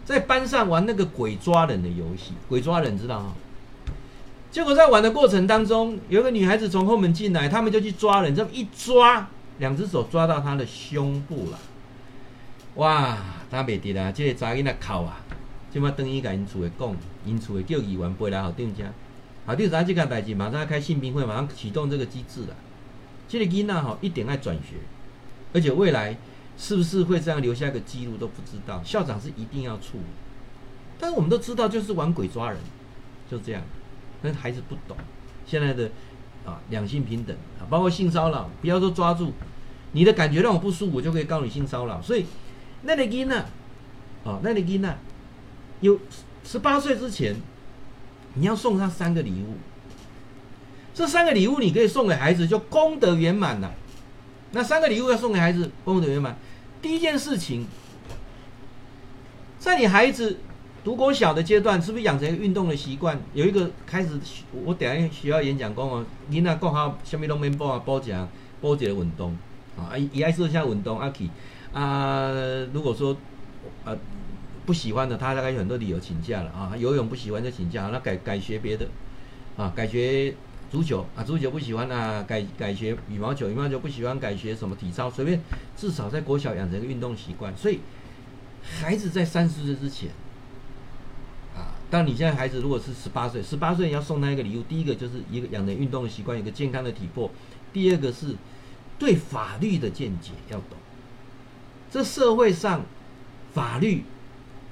[0.06, 3.34] 在班上玩那个鬼抓人的游戏，鬼抓人知道吗？
[4.52, 9.28] 结果在玩的过程当中，有个女孩子从后门进来，他们就去抓人，这么一抓，
[9.58, 11.60] 两只手抓到她的胸部了。
[12.76, 13.18] 哇，
[13.50, 15.20] 他没得啦，这个查囡仔哭啊，
[15.74, 16.96] 就嘛等于跟因厝的讲，
[17.26, 18.86] 因厝的叫议员背来校长家，
[19.48, 22.56] 校长知这个代志，马上要开信兵会，马上启动这个机制了。
[23.28, 24.76] 这个囡仔哈一定爱转学，
[25.52, 26.16] 而且未来。
[26.58, 28.82] 是不是会这样留下个记录都不知道？
[28.84, 30.06] 校长是一定要处理，
[30.98, 32.58] 但是我们都知道，就是玩鬼抓人，
[33.30, 33.62] 就这样。
[34.22, 34.98] 但孩子不懂
[35.46, 35.92] 现在的
[36.46, 39.34] 啊两性平等啊，包括性骚扰，不要说抓住
[39.92, 42.02] 你的感觉让我不舒服，我就可以告你性骚扰。
[42.02, 42.26] 所以
[42.84, 43.46] 那个囡仔，
[44.24, 44.98] 哦，那个囡仔
[45.82, 46.00] 有
[46.44, 47.36] 十八岁之前，
[48.36, 49.58] 你要送他三个礼物。
[50.94, 53.74] 这三个礼物你可以送给孩子，就功德圆满了。
[54.56, 56.34] 那三个礼物要送给孩子，功德圆满。
[56.82, 57.68] 第一件事情，
[59.60, 60.38] 在你孩子
[60.82, 63.20] 读国小的阶段，是不是养成一个运动的习惯？
[63.34, 64.18] 有一个开始，
[64.64, 68.26] 我等下学校演讲讲哦，你那国校什么都没报啊，报讲
[68.62, 69.36] 报这个运动
[69.78, 71.30] 啊，啊也爱做一下运动啊去
[71.74, 72.32] 啊。
[72.72, 73.18] 如果说
[73.84, 73.94] 啊
[74.66, 76.72] 不喜欢的，他大概有很多理由请假了啊。
[76.78, 78.88] 游泳不喜欢就请假，那改改学别的
[79.58, 80.34] 啊，改学。
[80.76, 85.40] 足球啊，足球不喜欢啊，改改学羽毛球，羽毛球不喜欢改学什么体操，随便，
[85.78, 87.56] 至少在国小养成一个运动习惯。
[87.56, 87.80] 所以，
[88.62, 90.10] 孩子在三十岁之前，
[91.56, 97.30] 啊，当你现在孩子如果是十八岁，十八岁你要送他一个礼物，第一个就是一个养成运动的习惯，一个健康的体魄；
[97.72, 98.36] 第二个是
[99.00, 100.78] 对法律的见解要懂。
[101.90, 102.84] 这社会上
[103.54, 104.04] 法律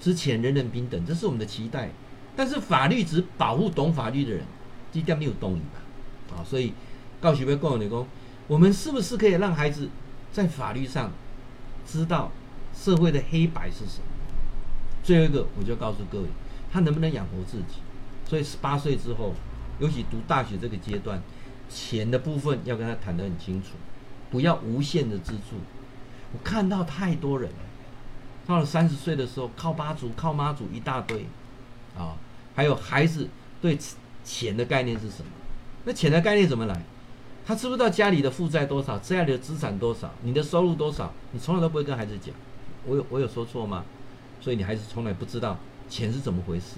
[0.01, 1.91] 之前人人平等，这是我们的期待，
[2.36, 4.43] 但是法律只保护懂法律的人，
[4.91, 5.80] 这点没有动力吧？
[6.36, 6.74] 啊，所以
[7.22, 8.08] 告诉各位讲，
[8.48, 9.90] 我们是不是可以让孩子
[10.32, 11.12] 在法律上
[11.88, 12.32] 知道
[12.76, 14.06] 社会的黑白是什么？
[15.04, 16.26] 最后一个，我就告诉各位，
[16.72, 17.80] 他能不能养活自己？
[18.28, 19.34] 所以十八岁之后，
[19.80, 21.22] 尤其读大学这个阶段，
[21.70, 23.70] 钱的部分要跟他谈得很清楚，
[24.32, 25.58] 不要无限的资助。
[26.34, 27.52] 我看到太多人
[28.48, 31.26] 到了三十岁的时候，靠爸祖、靠妈祖一大堆
[31.98, 32.16] 啊，
[32.56, 33.28] 还有孩子
[33.62, 33.78] 对
[34.24, 35.32] 钱的概念是什么？
[35.86, 36.82] 那钱的概念怎么来？
[37.46, 41.12] 他知不知道家里的负债多少，家里的资产多少，你的收入多少？
[41.32, 42.34] 你从来都不会跟孩子讲。
[42.86, 43.84] 我有我有说错吗？
[44.40, 45.58] 所以你孩子从来不知道
[45.90, 46.78] 钱是怎么回事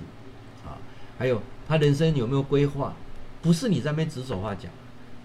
[0.66, 0.78] 啊。
[1.20, 2.94] 还有他人生有没有规划？
[3.42, 4.68] 不是你在那边指手画脚。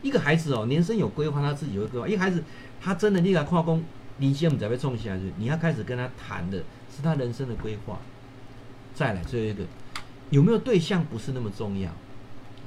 [0.03, 2.07] 一个孩子哦，人生有规划，他自己会规划。
[2.07, 2.45] 一个孩子
[2.81, 3.83] 他真的你给他跨工，
[4.19, 5.33] 你先我们才会冲下去。
[5.39, 6.59] 你要开始跟他谈的
[6.95, 7.99] 是他人生的规划。
[8.95, 9.65] 再来最后一个，
[10.29, 11.91] 有没有对象不是那么重要。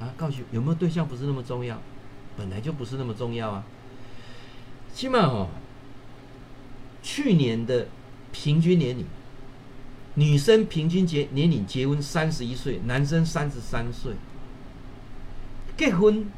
[0.04, 1.80] 啊，告诉有没有对象不是那么重要，
[2.36, 3.64] 本来就不是那么重要啊。
[4.92, 5.48] 起码哦，
[7.02, 7.88] 去年的
[8.32, 9.06] 平均年龄，
[10.14, 14.12] 女生平均结年龄结婚三十一岁，男生三十三岁，
[15.76, 16.30] 结婚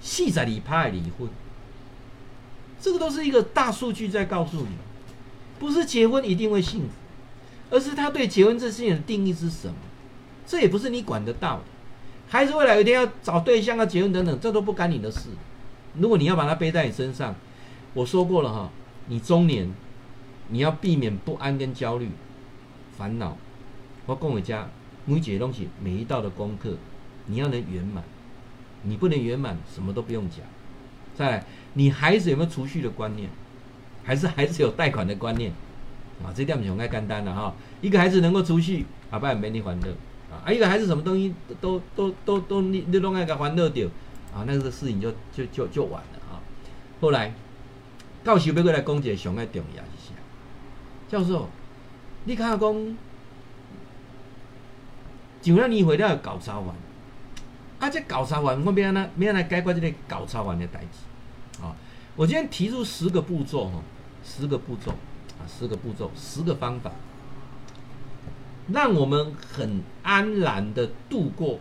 [0.00, 1.28] 四十二趴离婚，
[2.78, 4.76] 这个都是一个大数据在告诉你，
[5.58, 6.88] 不是结婚一定会幸福，
[7.70, 9.74] 而是他对结婚这事情的定义是什么，
[10.46, 11.64] 这也不是你管得到的。
[12.34, 15.28] 孩子未来有一天要找对象、要结婚等等，这都不干你的事。
[16.00, 17.32] 如果你要把它背在你身上，
[17.92, 18.68] 我说过了哈，
[19.06, 19.70] 你中年
[20.48, 22.10] 你要避免不安跟焦虑、
[22.98, 23.36] 烦恼。
[24.06, 24.68] 我跟我家
[25.04, 26.74] 每节东西每一道的功课，
[27.26, 28.02] 你要能圆满。
[28.82, 30.40] 你不能圆满，什么都不用讲。
[31.14, 33.30] 再来，你孩子有没有储蓄的观念？
[34.02, 35.52] 还是孩子有贷款的观念？
[36.24, 37.54] 啊，这点不用太简单了哈。
[37.80, 39.86] 一个孩子能够储蓄，阿爸没你烦恼。
[40.44, 43.86] 啊，一个孩子什么东西都都都都你你弄那个欢乐掉，
[44.34, 46.40] 啊，那个事情就就就就完了啊。
[47.00, 47.34] 后来
[48.24, 50.14] 教授要过来讲一个上个重要一下，
[51.08, 51.48] 教授，
[52.24, 52.96] 你看讲，
[55.42, 56.74] 就让你回到搞操完，
[57.78, 61.76] 啊，这搞操完，我们要安怎要安怎解决这个搞操完的代志啊？
[62.16, 63.82] 我今天提出十个步骤哈，
[64.24, 64.90] 十个步骤
[65.38, 66.90] 啊，十个步骤，十个方法。
[68.72, 71.58] 让我们很安然的度过，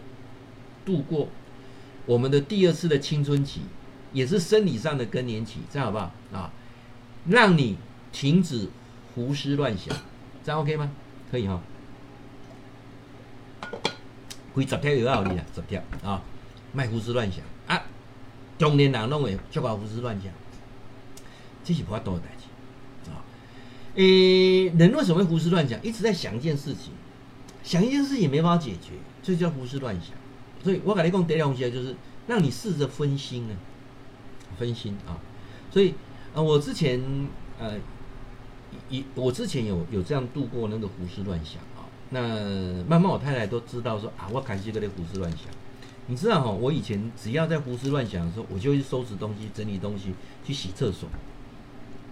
[0.86, 1.28] 度过
[2.06, 3.62] 我们的第二次的青春期，
[4.14, 6.52] 也是生理上的更年期，这样好不好啊？
[7.28, 7.78] 让你
[8.12, 8.70] 停止
[9.14, 9.96] 胡思乱想，
[10.44, 10.92] 这样 OK 吗？
[11.32, 11.62] 可以哈。
[14.56, 16.22] 开十条有道理啊，十条啊，
[16.74, 17.82] 卖胡思乱想啊，
[18.58, 20.32] 中年人弄的就搞胡思乱想，
[21.64, 22.24] 这是不要多的。
[23.96, 25.82] 诶、人为什么会胡思乱想？
[25.84, 26.92] 一直在想一件事情，
[27.64, 30.16] 想一件事情没办法解决，这叫胡思乱想。
[30.64, 33.54] 所以我跟你讲，第二件就是让你试着分心啊，
[34.58, 35.20] 分心啊。
[35.72, 35.94] 所以
[36.34, 37.00] 啊，我之前
[37.60, 37.78] 呃，
[38.90, 41.86] 一我之前有有这样度过那个胡思乱想啊。
[42.10, 42.20] 那
[42.86, 45.42] 慢慢我太太都知道说啊，我开始跟你胡思乱想。
[46.08, 50.14] 你知道哈，我以前只要在胡思乱想的时候，我就会去收拾东西、整理东西、
[50.44, 51.08] 去洗厕所。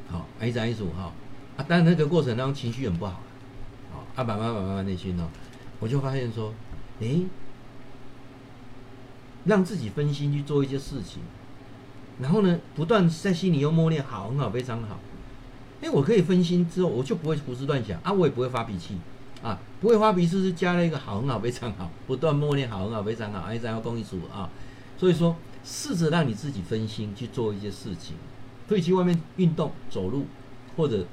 [0.08, 1.12] 好，一三一四五号。
[1.58, 3.22] 啊，但那个过程当中情绪很不好，
[3.92, 5.28] 啊，啊，慢慢慢慢内心哦，
[5.80, 6.54] 我就发现说，
[7.02, 7.26] 诶，
[9.46, 11.22] 让自己分心去做一些事情，
[12.20, 15.00] 然后呢，不断在心里又默念好，很好，非常好，
[15.82, 18.98] 诶，我可以分心之后，我就不会胡思乱想啊，我也不会发脾气
[19.44, 24.50] 啊，不会发脾气是加了一个好，很好，非常好，不断默念好，很好，非常好，哎，然后公益组啊，
[24.98, 25.36] 所以说，
[25.66, 28.16] 试着让你自己分心去做一些事情，
[28.70, 30.26] 可以去外面运动、走路，
[30.78, 31.06] 或者。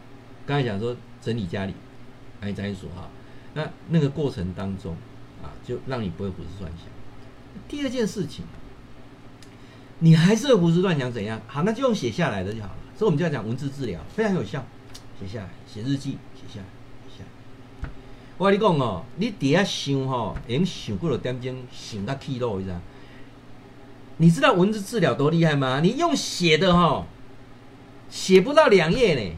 [0.49, 1.75] 刚才讲说整理家里，
[2.41, 3.07] 哎，再说哈，
[3.53, 4.97] 那那个过程当中
[5.43, 6.87] 啊，就让你不会胡思乱想。
[7.69, 8.47] 第二件事情，
[9.99, 11.39] 你还是会胡思乱想怎样？
[11.47, 12.77] 好，那就用写下来的就好了。
[12.97, 14.65] 所以我们就要讲文字治疗，非常有效。
[15.21, 16.67] 写下来，写日记，写下来，
[17.11, 17.25] 写下
[17.83, 17.91] 来。
[18.39, 22.81] 我跟你讲哦，你底下想哈，已经想过了点钟，想到气漏，你知道？
[24.17, 25.81] 你知道文字治疗多厉害吗？
[25.81, 27.07] 你用写的哈，
[28.09, 29.37] 写不到两页呢，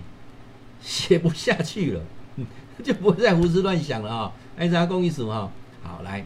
[0.80, 2.02] 写不下去了，
[2.82, 4.32] 就不会再胡思乱想了哈。
[4.56, 5.50] 哎，大家共意思哈？
[5.82, 6.24] 好，来，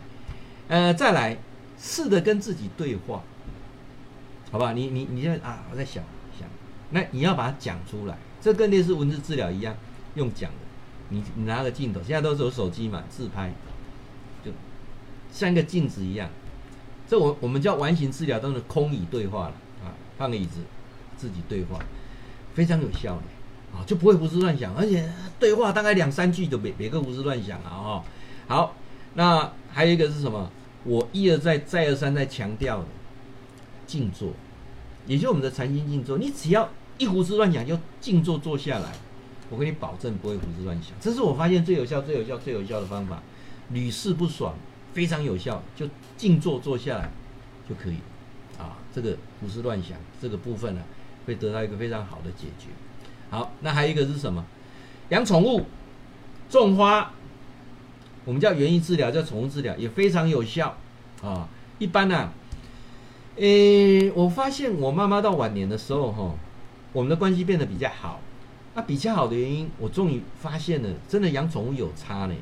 [0.68, 1.36] 呃，再来，
[1.78, 3.22] 试着跟自己对话。
[4.50, 6.02] 好吧，你你你现在啊，我在想
[6.38, 6.48] 想，
[6.90, 9.76] 那你要把它讲出来，这跟类似文字治疗一样，
[10.14, 10.56] 用讲的。
[11.10, 13.52] 你你拿个镜头，现在都是有手机嘛，自拍，
[14.44, 14.50] 就
[15.30, 16.30] 像一个镜子一样。
[17.06, 20.60] 这我我们叫完形治疗，都是空椅对话了啊，放个椅子，
[21.16, 21.78] 自己对话，
[22.54, 23.22] 非常有效的
[23.74, 28.04] 啊，就不会胡思乱想，而且对话大概两三句就别别个胡思乱想啊哈。
[28.46, 28.76] 好，
[29.14, 30.50] 那还有一个是什么？
[30.84, 32.86] 我一而再再而三在强调的
[33.86, 34.32] 静坐。
[35.06, 36.68] 也就是我们的禅心静坐，你只要
[36.98, 38.92] 一胡思乱想，就静坐坐下来，
[39.50, 40.92] 我给你保证不会胡思乱想。
[41.00, 43.22] 这是我发现最有效、最有效、最有效的方法，
[43.70, 44.54] 屡试不爽，
[44.92, 45.62] 非常有效。
[45.76, 47.10] 就静坐坐下来
[47.68, 47.96] 就可以
[48.58, 48.78] 啊。
[48.94, 50.82] 这个胡思乱想这个部分呢，
[51.26, 52.68] 会得到一个非常好的解决。
[53.34, 54.44] 好，那还有一个是什么？
[55.08, 55.66] 养宠物、
[56.48, 57.10] 种花，
[58.24, 60.76] 我们叫园艺治疗，叫宠物治疗，也非常有效
[61.20, 61.48] 啊。
[61.80, 62.32] 一般呢、啊。
[63.34, 66.32] 诶，我发现我妈妈到晚年的时候，哈，
[66.92, 68.20] 我们的关系变得比较好。
[68.76, 72.34] 那比较好的原因，我终于发现了，真的养宠物有差呢。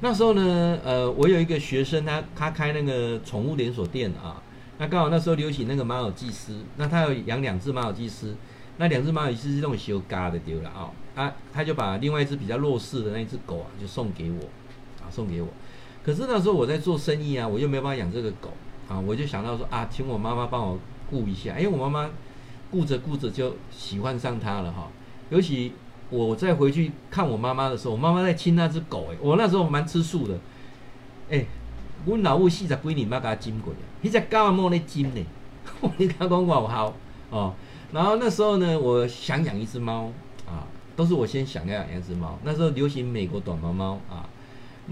[0.00, 4.40] 那时候呢，呃，我有一个学生，他他开那个宠物连锁店啊。
[4.78, 8.34] 那刚好那时候流行那个马尔济斯，那他有养两只马尔济斯，
[8.80, 10.90] 那两只马尔济斯是那种修嘎的丢了啊。
[11.14, 14.38] 啊，他就把另外一只比较弱势的那只狗啊，就送给我，
[15.04, 15.48] 啊，送给我。
[16.02, 18.50] 可是那时候我在做生意啊，我又没有办法养这个狗。
[18.88, 20.78] 啊，我就想到说啊，请我妈妈帮我
[21.10, 21.52] 顾一下。
[21.52, 22.10] 哎，我妈妈
[22.70, 24.88] 顾着顾着就喜欢上它了哈。
[25.28, 25.74] 尤其
[26.08, 29.08] 我再回去看我妈妈的时候，我妈妈在亲那只狗。
[29.12, 30.38] 哎，我那时候蛮吃素的。
[31.28, 31.44] 哎，
[32.06, 35.20] 我老母四十几年没给它亲过，那只狗没得亲呢。
[35.98, 36.94] 你看讲我好
[37.28, 37.52] 哦。
[37.92, 40.12] 然后那时候呢，我想养一只猫
[40.46, 42.38] 啊，都是我先想要养一只猫。
[42.44, 44.28] 那时候流行美国短毛猫啊。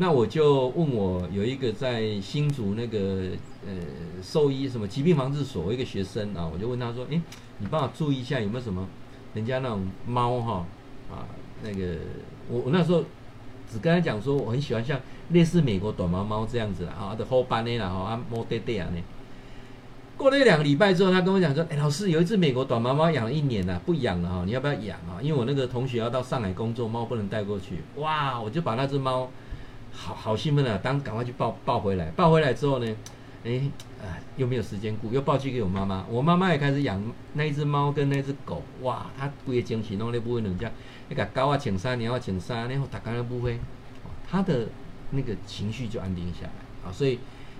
[0.00, 3.30] 那我就问我有一个在新竹那个
[3.66, 3.74] 呃
[4.22, 7.20] 兽医什么疾病防治所一个学生啊，我就问他说，诶，
[7.58, 8.86] 你帮我注意一下有没有什么
[9.34, 10.64] 人家那种猫哈
[11.10, 11.26] 啊
[11.64, 11.96] 那个
[12.48, 13.02] 我我那时候
[13.68, 19.02] 只跟他讲说我很喜欢像类似美国短毛猫这样子啦啊的后半呢啦哈啊摸爹爹啊呢。
[20.18, 25.22] 过了一两个礼拜之后，他跟我讲说，诶，老师有一只美国短毛猫养了一年了，不养了哈，你要不要养啊？
[25.22, 27.76] 因为我那个同学要到上海工作，猫不能带过去。
[27.96, 29.30] 哇，我就把那只猫。
[29.90, 30.78] 好好兴奋啊！
[30.80, 32.96] 当赶快去抱抱回来，抱回来之后呢，
[33.42, 33.60] 哎，
[34.00, 36.04] 啊，又没有时间顾，又抱去给我妈妈。
[36.08, 37.02] 我妈妈也开始养
[37.32, 38.62] 那一只猫跟那只狗。
[38.82, 40.70] 哇，她不会惊喜，弄那不会人家
[41.08, 43.58] 那个高啊，请三年啊，请三年后打开了不会，
[44.30, 44.68] 它的
[45.10, 46.92] 那个情绪就安定下来啊。
[46.92, 47.18] 所以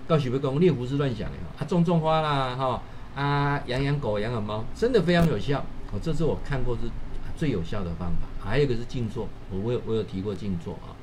[0.09, 2.81] 告诉各位，你胡思乱想的啊，种种花啦，哈
[3.15, 5.63] 啊，养养狗，养养猫，真的非常有效。
[5.93, 6.89] 哦，这是我看过是
[7.37, 8.27] 最有效的方法。
[8.43, 10.97] 还有一个是静坐，我我有我有提过静坐啊。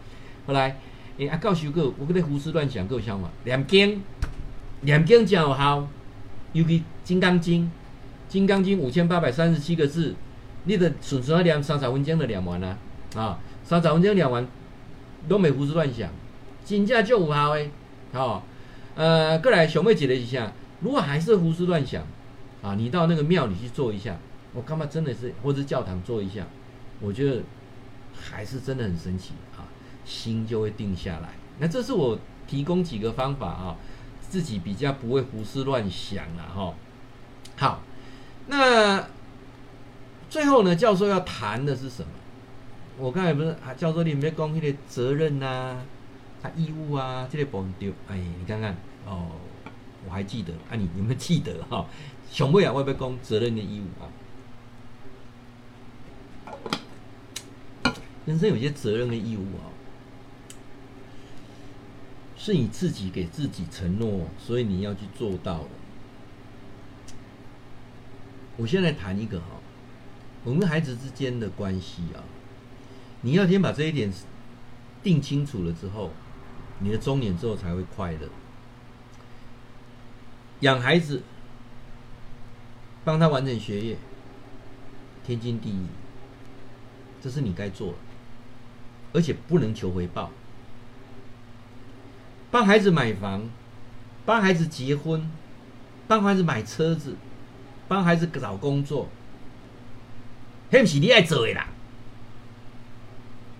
[0.46, 0.76] 后来。
[1.18, 4.02] 诶，啊，教授个，我跟你胡思乱想够想法，念经，
[4.82, 5.88] 念经真有效，
[6.52, 7.62] 尤其《金刚经》，
[8.28, 10.14] 《金刚经》五千八百三十七个字，
[10.64, 12.76] 你的顺顺啊念三十分钟就念完了，
[13.14, 14.46] 啊，三十分钟念完，
[15.26, 16.10] 都没胡思乱想，
[16.66, 17.70] 真正就有效诶，
[18.12, 18.44] 好、
[18.96, 22.02] 呃，过来小妹姐了一下，如果还是胡思乱想，
[22.62, 24.18] 啊，你到那个庙里去做一下，
[24.52, 26.44] 我干嘛真的是，或者教堂做一下，
[27.00, 27.42] 我觉得
[28.18, 29.62] 还是真的很神奇啊。
[30.06, 31.30] 心就会定下来。
[31.58, 32.16] 那这是我
[32.46, 33.76] 提供几个方法啊，
[34.20, 36.72] 自己比较不会胡思乱想了哈。
[37.56, 37.82] 好，
[38.46, 39.04] 那
[40.30, 42.08] 最后呢，教授要谈的是什么？
[42.98, 45.82] 我刚才不是啊，教授你没讲那个责任呐、啊，
[46.46, 47.92] 啊义务啊，这个不丢。
[48.08, 49.32] 哎，你看看哦，
[50.06, 51.84] 我还记得啊，你有没有记得哈？
[52.30, 54.06] 熊妹啊，会不会讲责任的义务啊？
[58.24, 59.74] 人生有些责任的义务啊。
[62.36, 65.64] 是你自己给自己承诺，所以你要去做到。
[68.56, 69.46] 我现在谈一个哈，
[70.44, 72.22] 我们孩子之间的关系啊，
[73.22, 74.12] 你要先把这一点
[75.02, 76.12] 定清楚了之后，
[76.78, 78.28] 你的中年之后才会快乐。
[80.60, 81.22] 养孩子，
[83.04, 83.96] 帮他完成学业，
[85.24, 85.86] 天经地义，
[87.22, 87.98] 这是你该做的，
[89.12, 90.30] 而且不能求回报。
[92.50, 93.48] 帮孩子买房，
[94.24, 95.30] 帮孩子结婚，
[96.08, 97.16] 帮孩子买车子，
[97.86, 99.08] 帮孩子找工作，
[100.70, 101.68] 那不是你爱做的啦。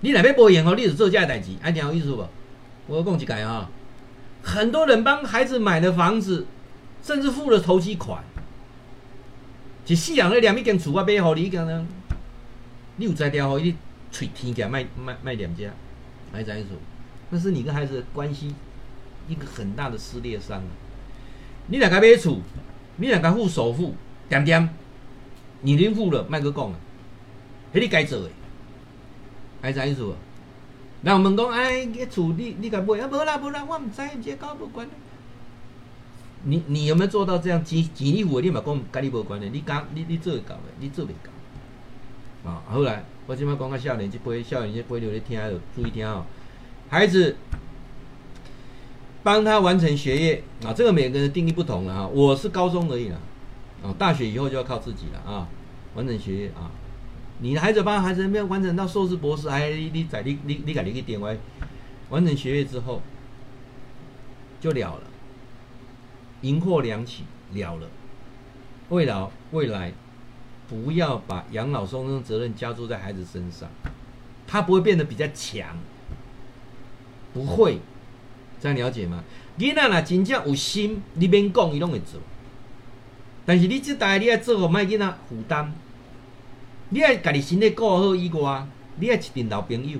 [0.00, 0.74] 你那边不演哦？
[0.74, 2.26] 你是做这代志，还听有意思不？
[2.88, 3.68] 我讲一改啊，
[4.42, 6.46] 很多人帮孩子买的房子，
[7.02, 8.22] 甚至付了头期款，
[9.86, 11.86] 一世人咧念一间厝啊买好你讲呢，
[12.96, 13.74] 你有才调好，你
[14.12, 15.70] 喙天价卖卖卖两家，
[16.32, 16.76] 还怎样说？
[17.30, 18.54] 那是你跟孩子的关系
[19.26, 20.62] 一个很大的撕裂伤。
[21.66, 22.38] 你两个买厝，
[22.98, 23.96] 你两个付首付，
[24.28, 24.68] 点点，
[25.62, 26.76] 你已经付了，卖个讲啊，
[27.74, 28.30] 迄你该做的。
[29.60, 30.14] 还怎样说？
[31.06, 33.06] 那我们讲，哎，这厝你你该买啊？
[33.08, 34.88] 无啦无啦，我唔知，这搞无关。
[36.42, 37.64] 你你有没有做到这样？
[37.64, 39.46] 钱钱你付，你嘛讲跟你无关的。
[39.46, 42.50] 你讲你你做会到的，你做袂到。
[42.50, 45.40] 啊，后来我今麦讲个少年，这辈少年这辈，你咧听，
[45.76, 46.24] 注意听哦。
[46.90, 47.36] 孩子，
[49.22, 52.08] 帮他完成学业啊，这个每个人定义不同了哈。
[52.08, 53.16] 我是高中而已啦，
[53.84, 55.46] 啊，大学以后就要靠自己了啊，
[55.94, 56.66] 完成学业啊。
[57.40, 61.38] 你的孩子帮孩子没有完成到硕士博士，哎，你你在你你你给你个点位，
[62.08, 63.02] 完成学业之后
[64.60, 65.02] 就了了，
[66.40, 67.88] 银货两起了了。
[68.88, 69.92] 未来未来，
[70.68, 73.68] 不要把养老送终责任加注在孩子身上，
[74.46, 75.76] 他不会变得比较强，
[77.34, 77.80] 不会，
[78.60, 79.24] 这样了解吗？
[79.58, 82.20] 囡仔若真正有心，你免讲，伊拢会做。
[83.44, 85.74] 但是你这代你要做，唔爱囡仔负担。
[86.90, 88.64] 你爱家己身体顾好以外，
[89.00, 89.98] 你爱一群老朋友，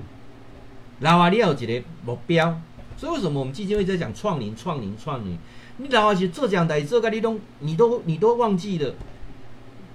[1.01, 2.61] 老啊，你要有一个目标。
[2.95, 5.37] 所以为什么我们基金会在讲创龄、创龄、创龄？
[5.77, 8.95] 你老啊是做这样代，做个你都你都你都忘记了。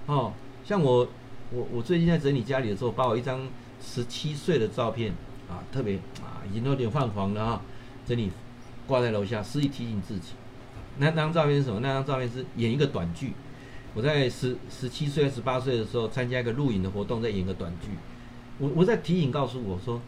[0.06, 0.32] 哦，
[0.64, 1.08] 像我
[1.50, 3.48] 我我最近在整理家里的时候，把我一张
[3.82, 5.12] 十七岁的照片
[5.48, 7.62] 啊，特别啊已经有点泛黄了啊，
[8.06, 8.30] 整理
[8.86, 10.32] 挂在楼下，示意提醒自己。
[10.98, 11.80] 那张照片是什么？
[11.80, 13.32] 那张照片是演一个短剧。
[13.94, 17.88] 我在十十七岁、十八岁的时候参加一个录影的活动，在演个短剧。
[18.58, 20.00] 我我在提醒告诉我说，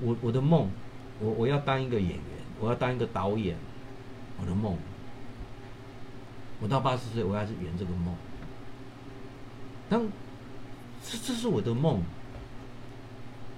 [0.00, 0.68] 我我的梦，
[1.20, 2.20] 我我要当一个演员，
[2.58, 3.56] 我要当一个导演，
[4.40, 4.76] 我的梦。
[6.62, 8.14] 我到八十岁，我还是圆这个梦。
[9.88, 10.06] 当
[11.02, 12.02] 这这是我的梦，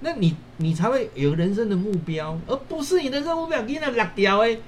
[0.01, 4.61] 那你你才会有人生的目标，而不是你的人生目标给那落掉诶。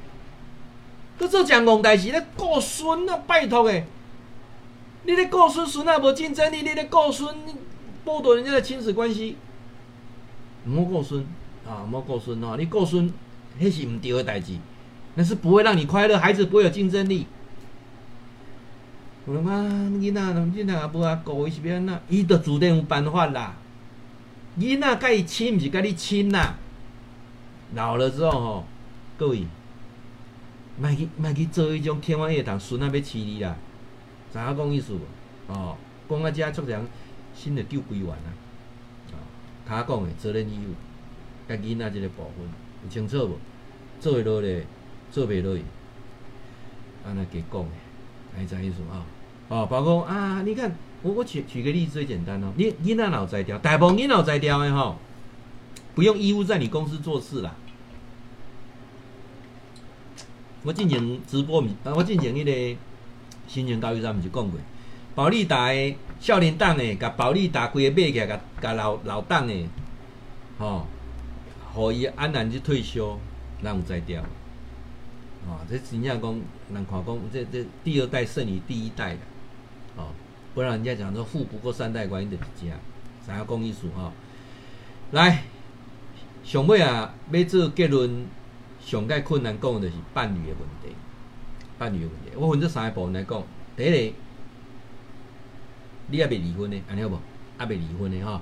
[1.17, 3.87] 搁做讲戆代志，那顾孙啊，拜托诶。
[5.05, 7.34] 你咧顾孙孙啊，无竞争力；你咧顾孙，
[8.05, 9.36] 剥夺人家的亲子关系。
[10.66, 11.22] 唔好顾孙
[11.68, 12.57] 啊，唔好顾孙哦！
[12.59, 13.12] 你顾孙，
[13.59, 14.55] 那是唔对的代志，
[15.14, 17.26] 那是不会让你快乐，孩子不会有竞争力。
[19.26, 22.00] 我讲，囡仔，囡仔也无阿顾，伊是要安怎？
[22.09, 23.55] 伊就注定有办法啦。
[24.59, 26.57] 囡仔甲伊亲，毋是甲你亲啦。
[27.74, 28.64] 老了之后吼，
[29.18, 29.46] 各位，
[30.78, 33.55] 莫去莫去做迄种天方夜谭，孙仔要饲你啦。
[34.35, 35.01] 知影讲意思无
[35.47, 35.76] 哦，
[36.11, 36.85] 讲啊，遮做人
[37.37, 38.28] 心的丢归完啊。
[39.12, 39.14] 啊，
[39.64, 40.74] 他讲的责任义务，
[41.49, 42.45] 甲囡仔这个部分
[42.82, 43.39] 有清楚无？
[44.01, 44.66] 做会落咧，
[45.12, 45.62] 做袂落去，
[47.07, 47.70] 安尼给讲的，
[48.37, 49.07] 还知意思啊？
[49.49, 54.97] 哦，包括啊，你看我我举举个例子最简单哦，你囡仔脑摘掉，大部分囡仔脑摘掉的吼，
[55.95, 57.55] 不用义务在你公司做事啦。
[60.64, 62.78] 我进前直播，啊，我进前迄个。
[63.55, 64.59] 新城教育站毋是讲过，
[65.14, 69.68] 保利达诶少年党诶，甲保利达规个买起，甲甲老老党诶，
[70.59, 70.86] 吼、哦，
[71.72, 73.16] 互伊安然去退休，
[73.62, 74.20] 咱有才调，
[75.46, 76.40] 吼、哦，这真正讲
[76.72, 79.20] 人看讲，这这第二代胜于第一代的，
[79.98, 80.09] 哦，
[80.52, 82.76] 不然人家讲说富不过三代，关系就是这样，
[83.24, 84.11] 知影讲意思吼。
[85.12, 85.44] 来，
[86.42, 88.26] 上尾啊，要做结论，
[88.84, 90.96] 上解困难讲的是伴侣诶问题。
[91.79, 93.43] 伴侣的问题，我分这三个部分来讲。
[93.77, 94.14] 第一个，
[96.07, 97.18] 你还未离婚的，安尼好无？
[97.59, 98.41] 还未离婚的哈，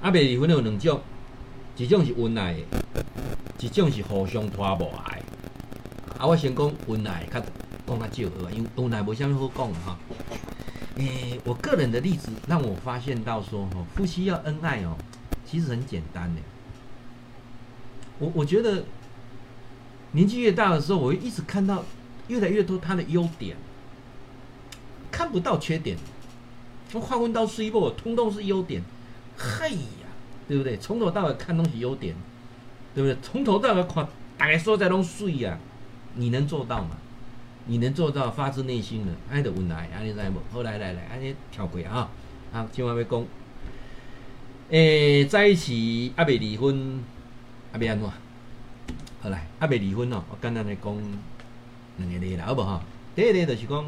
[0.00, 1.00] 还未离婚的有两种，
[1.76, 2.60] 一种是恩爱的，
[3.58, 5.22] 一种是互相拖磨爱。
[6.18, 7.40] 啊，我先讲恩爱，较
[7.86, 9.98] 讲较少好，因为恩爱无啥物好讲哈。
[10.96, 14.96] 诶、欸，我个人的例子让我发现到说，吼，夫妻要恩爱哦，
[15.44, 16.40] 其实很简单的。
[18.18, 18.84] 我我觉得
[20.12, 21.84] 年纪越大的时候，我会一直看到。
[22.30, 23.56] 越来越多他的优点，
[25.10, 25.98] 看不到缺点。
[26.88, 28.82] 从划分到水果，通通是优点。
[29.36, 30.06] 嘿呀，
[30.46, 30.76] 对不对？
[30.76, 32.14] 从头到尾看东西优点，
[32.94, 33.16] 对不对？
[33.20, 34.06] 从头到尾看，
[34.38, 35.58] 大概说在拢水呀，
[36.14, 36.96] 你能做到吗？
[37.66, 40.40] 你能做到发自内心的爱的温爱，安尼在不？
[40.52, 42.08] 后来来来，安尼跳过啊！
[42.52, 43.24] 啊，千万别讲。
[44.70, 47.00] 诶，在一起阿未离婚，
[47.72, 48.08] 阿未安怎？
[49.20, 50.96] 好来，阿未离婚哦，我简单来讲。
[52.00, 52.82] 两个例啦，好不好？
[53.14, 53.84] 第一个就是讲，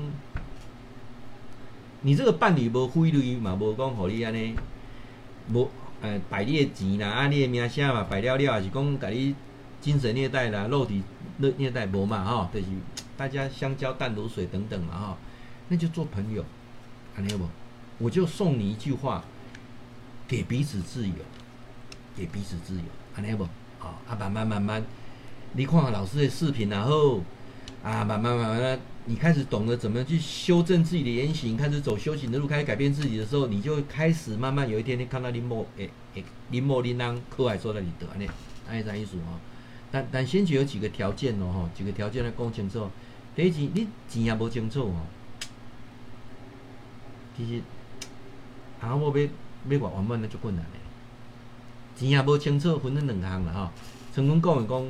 [2.02, 4.54] 你这个伴侣无费虑嘛，无讲互你安尼，
[5.52, 5.68] 无
[6.00, 9.34] 呃摆你的钱啦，啊你的名声嘛摆了了，也是讲给你
[9.80, 11.02] 精神虐待啦、肉体
[11.38, 12.66] 虐虐待无嘛吼，就是
[13.16, 15.16] 大家相交淡如水等等嘛吼，
[15.68, 16.44] 那就做朋友，
[17.16, 17.48] 安尼无？
[17.98, 19.22] 我就送你一句话，
[20.26, 21.14] 给彼此自由，
[22.16, 22.82] 给彼此自由，
[23.14, 23.46] 安尼无？
[23.78, 24.84] 好，啊慢慢慢慢，
[25.52, 27.20] 你看老师的视频然后，
[27.82, 28.78] 啊慢慢慢慢。
[29.04, 38.32] 你开始懂得怎么去修正自己的言行，开始走修行的路，开始改变自己的时候，你就开始慢慢有一天，你看到林某诶诶林某林当课外说的你得呢，
[38.68, 39.40] 按这意思哦。
[39.90, 42.88] 但但先决有几个条件哦，吼，几个条件来讲清楚。
[43.34, 45.00] 第一件，你钱也无清楚哦，
[47.36, 47.60] 其实
[48.80, 49.24] 啊，我要
[49.68, 50.78] 要还完满那就困难嘞。
[51.96, 53.70] 钱也无清楚，分成两项了吼。
[54.14, 54.86] 成功讲的讲，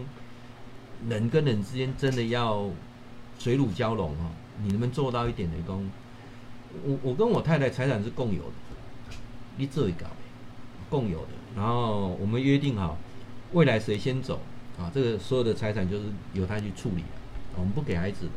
[1.09, 2.69] 人跟人之间真的要。
[3.39, 4.31] 水乳交融哈，
[4.63, 5.91] 你能不能做到一点的功？
[6.85, 9.17] 我我跟我太太财产是共有的，
[9.57, 10.07] 你这一个
[10.89, 12.97] 共有的，然后我们约定好，
[13.53, 14.41] 未来谁先走
[14.79, 17.03] 啊，这个所有的财产就是由他去处理，
[17.57, 18.29] 我们不给孩子，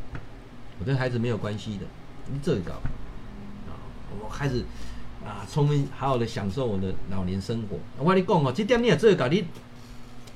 [0.80, 1.86] 我跟孩子没有关系的，
[2.32, 3.78] 你这一个啊，
[4.24, 4.64] 我开始
[5.24, 7.78] 啊，充分好好的享受我的老年生活。
[8.00, 9.46] 我跟你讲哦，这点你也这一个你。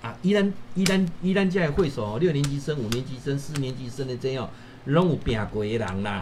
[0.01, 4.49] 啊，依然依然依然在会所六年级生、五年级生、四年级生的这样，
[4.85, 6.19] 拢有拼过的人啦。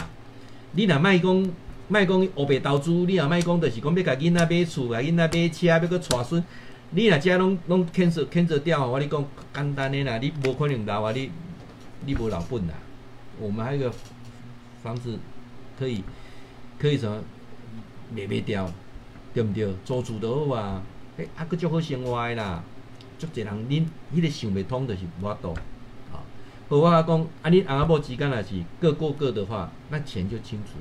[0.72, 1.50] 你若卖讲
[1.88, 6.44] 卖讲乌白投资，你若卖讲就是讲要甲囡仔买厝，甲囡仔买车，要个带孙，
[6.90, 11.30] 你若遮拢拢牵涉牵涉掉，我跟你讲简单的啦，你无可能老啊，你
[12.06, 12.74] 你无老本啦。
[13.40, 13.96] 我们还有个
[14.82, 15.18] 房子
[15.78, 16.04] 可以
[16.80, 17.22] 可以什么
[18.12, 18.72] 卖卖掉，
[19.34, 19.72] 对不对？
[19.86, 20.82] 租厝都好啊，
[21.18, 22.64] 诶、欸，还佫足好生活的啦。
[23.18, 25.56] 足侪人，恁迄个想袂通，就是无法度。
[26.12, 26.24] 好，
[26.70, 30.74] 和我讲，啊，恁阿某之间若是各过各的话，那钱就清楚。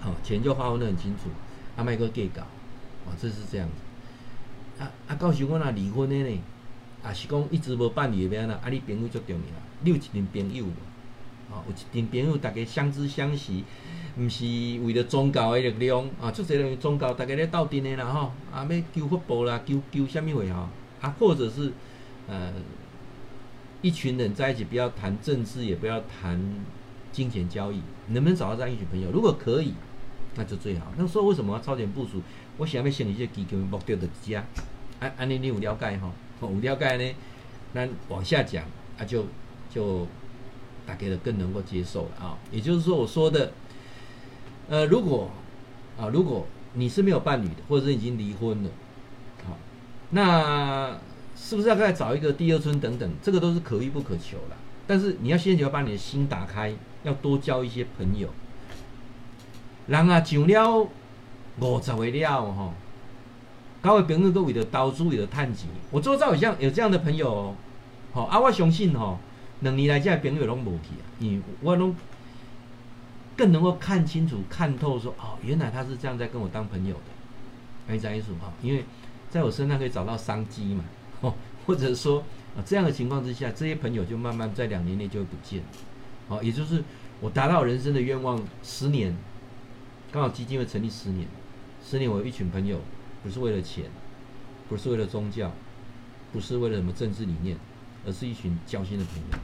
[0.00, 1.30] 好，钱就划分得很清楚。
[1.76, 4.82] 啊，莫阁计较，啊，这是这样子。
[4.82, 6.40] 啊啊，到时我若离婚的呢，
[7.02, 9.42] 啊是讲一直无办理的边啊，啊，你朋友足重要，
[9.82, 10.64] 你有一群朋友，
[11.50, 13.64] 啊，有一群朋友，大家相知相惜，
[14.18, 14.44] 毋是
[14.84, 20.68] 为了宗教的力量，啊，足侪人宗教，大家咧斗阵的啦，吼，啊，要求福报啦，求求啥物货吼。
[21.00, 21.72] 啊，或者是，
[22.28, 22.52] 呃，
[23.82, 26.38] 一群人在一起，不要谈政治，也不要谈
[27.10, 29.10] 金钱交易，能不能找到这样一群朋友？
[29.10, 29.72] 如果可以，
[30.34, 30.92] 那就最好。
[30.96, 32.20] 那说为什么要超前部署？
[32.58, 34.44] 我想要先一些基金目标的家，
[35.00, 36.12] 安安尼你有了解哈？
[36.42, 37.14] 有了解呢，
[37.72, 38.64] 那往下讲
[38.98, 39.24] 啊，就
[39.72, 40.06] 就
[40.86, 42.38] 大概的更能够接受了啊。
[42.52, 43.52] 也就是说，我说的，
[44.68, 45.30] 呃，如果
[45.98, 48.70] 啊，如果你是没有伴侣的，或者是已经离婚了。
[50.10, 50.98] 那
[51.36, 53.10] 是不是要再找一个第二春等等？
[53.22, 54.56] 这个都是可遇不可求了。
[54.86, 58.28] 但是你要先要把你的心打开，要多交一些朋友。
[59.86, 60.88] 人啊，上了
[61.60, 62.74] 五十岁了吼，
[63.82, 65.68] 交的朋友都为了投资，为了趁钱。
[65.92, 67.54] 我周遭有像有这样的朋友哦，
[68.12, 69.18] 好啊，我相信吼，
[69.60, 71.94] 两年来这朋友拢无去啊，因为我拢
[73.36, 77.00] 更能够看清楚、看透说，说哦，原来他是这样在跟我当朋友的。
[77.86, 78.84] 没啥意思哈，因为。
[79.30, 80.84] 在我身上可以找到商机嘛？
[81.22, 81.34] 哦，
[81.66, 82.18] 或者说
[82.56, 85.66] 啊，这样的情况之下，这些朋友就慢慢在两年内就会不见了。
[86.28, 86.82] 哦，也就是
[87.20, 89.16] 我达到人生的愿望，十年，
[90.10, 91.28] 刚好基金会成立十年，
[91.84, 92.80] 十年我有一群朋友，
[93.22, 93.84] 不是为了钱，
[94.68, 95.52] 不是为了宗教，
[96.32, 97.56] 不是为了什么政治理念，
[98.06, 99.38] 而是一群交心的朋友。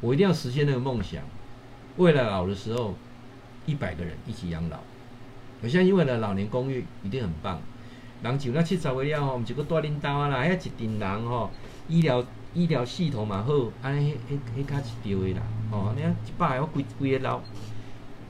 [0.00, 1.22] 我一定要实现那个梦想，
[1.96, 2.94] 未来老的时候，
[3.64, 4.78] 一百个人一起养老。
[5.62, 7.60] 我相信未来老年公寓一定很棒。
[8.26, 11.50] 人像那七十岁了吼，毋是阁住恁兜啊啦，遐一群人吼，
[11.88, 12.24] 医疗
[12.54, 13.52] 医疗系统嘛好，
[13.82, 17.40] 安尼迄迄迄较一条的啦，吼，你啊一百个我规规个楼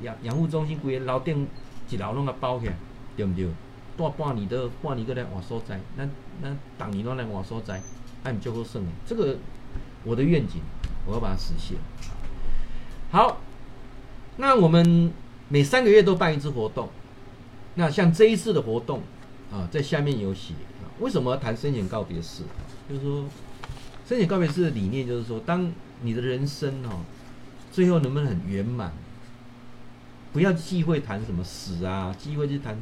[0.03, 1.49] 养养护中心规个楼顶
[1.89, 2.75] 一楼拢甲包起来，
[3.17, 3.49] 对毋对？
[3.97, 6.11] 住半年都半年阁来换所在，咱
[6.43, 7.81] 咱逐年拢来换所在，
[8.25, 8.91] 那你就好算了。
[9.07, 9.39] 这个
[10.05, 10.61] 我的愿景，
[11.07, 11.79] 我要把它实现。
[13.11, 13.39] 好，
[14.37, 15.11] 那我们
[15.49, 16.91] 每三个月都办一次活动，
[17.77, 19.01] 那像这一次的活动。
[19.57, 20.53] 啊，在下面有写
[20.83, 22.43] 啊，为什么要谈生前告别式？
[22.87, 23.25] 就是说，
[24.07, 27.01] 生前告别式的理念就是说，当你的人生哦，
[27.73, 28.93] 最后能不能很圆满，
[30.35, 32.77] 不要忌讳谈什么死啊，忌讳去谈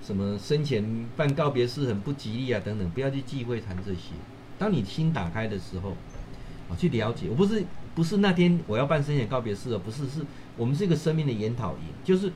[0.00, 4.12] 什么生前办告别式很不吉利啊等等，不要去忌讳谈这些。
[4.60, 5.90] 当你心打开的时候，
[6.70, 7.64] 啊，去了解，我不是
[7.96, 10.24] 不是那天我要办生前告别式哦，不是，是
[10.56, 12.32] 我们是一个生命的研讨营，就是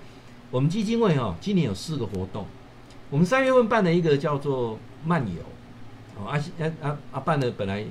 [0.51, 2.45] 我们基金会哈，今年有四个活动。
[3.11, 5.43] 我们三月份办了一个叫做漫游，
[6.17, 7.85] 哦，阿阿阿阿办的本来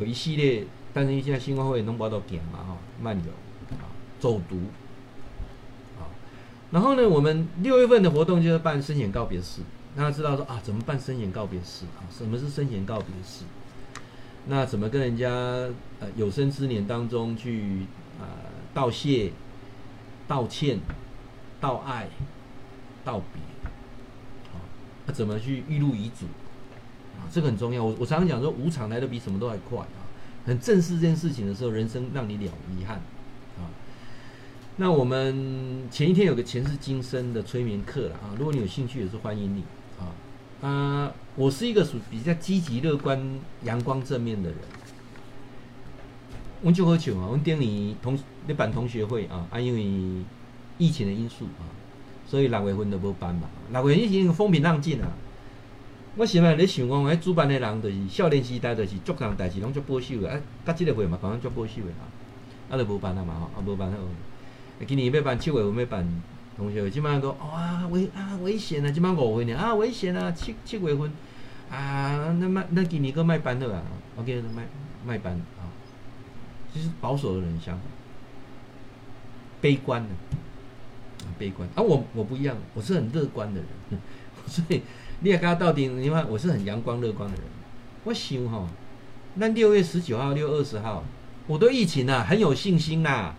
[0.00, 3.30] 有一系列，但是现在新华会弄不到点嘛，哈，漫游
[3.76, 3.84] 啊，
[4.18, 4.56] 走读
[5.98, 6.08] 啊，
[6.70, 9.60] 然后呢，我们六月份的活动就是办生前告别式，
[9.94, 12.08] 大家知道说啊，怎么办生前告别式啊？
[12.10, 13.44] 什么是生前告别式？
[14.46, 15.28] 那怎么跟人家
[15.98, 17.84] 呃有生之年当中去
[18.18, 18.24] 啊、
[18.72, 19.32] 道谢、
[20.28, 20.78] 道歉、
[21.60, 22.08] 道爱、
[23.04, 23.42] 道别？
[25.06, 26.26] 啊，怎么去预录遗嘱？
[27.18, 27.82] 啊，这个很重要。
[27.82, 30.04] 我我常常讲说，无常来得比什么都还快啊！
[30.44, 32.96] 很正视这件事情的时候，人生让你了遗憾
[33.58, 33.66] 啊。
[34.76, 39.64] 那我们前一天有个前世今生的催眠课了啊，如果你有兴趣也是欢迎你
[39.98, 40.12] 啊。
[40.68, 44.58] 啊，我是一个属比较积极乐观、阳光正面的人。
[46.62, 50.24] 我就喝酒啊，我店里同那版同学会啊，啊因为
[50.78, 51.64] 疫情的因素啊，
[52.26, 53.48] 所以六月份就无办嘛。
[53.72, 55.08] 六月份已经风平浪静啊。
[56.16, 62.08] 我现在咧想讲，迄主办的人就是少年时代就是足项代志拢足保守的，啊，甲即个会嘛，刚刚足保守的啊，
[62.70, 63.98] 啊，就无办啊嘛吼，啊，无办好。
[64.86, 66.22] 今年要办七月份要办
[66.56, 68.90] 同学会，即摆讲哇危啊危险啊！
[68.90, 70.30] 即摆五月份啊危险啊！
[70.32, 71.12] 七七月份
[71.70, 73.82] 啊，那卖那今年个卖办的啊
[74.18, 74.66] ，OK，卖
[75.06, 75.68] 卖办啊，
[76.72, 77.82] 其实保守的人想法，
[79.60, 80.08] 悲观的，
[81.38, 81.82] 悲观啊！
[81.82, 84.00] 我我不一样，我是很乐观的人，
[84.46, 84.82] 所以
[85.20, 87.44] 你也看到底，你看我是很阳光乐观的人。
[88.04, 88.68] 我想哈，
[89.34, 91.04] 那六月十九号、六月二十号，
[91.46, 93.36] 我对疫情啊很有信心呐、啊。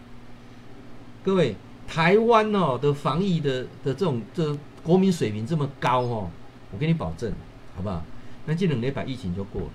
[1.23, 1.55] 各位，
[1.87, 6.29] 台湾哦的防疫的的这种这国民水平这么高哦，
[6.71, 7.31] 我给你保证，
[7.75, 8.03] 好不好？
[8.45, 9.67] 那这两礼拜疫情就过了，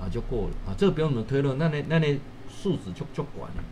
[0.00, 2.18] 啊就过了啊，这个不用我们推论，那那那那
[2.48, 3.64] 数字就就管了。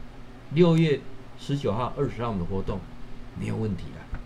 [0.53, 1.01] 六月
[1.39, 2.79] 十九号、二十号我们的活动
[3.39, 4.18] 没有问题的，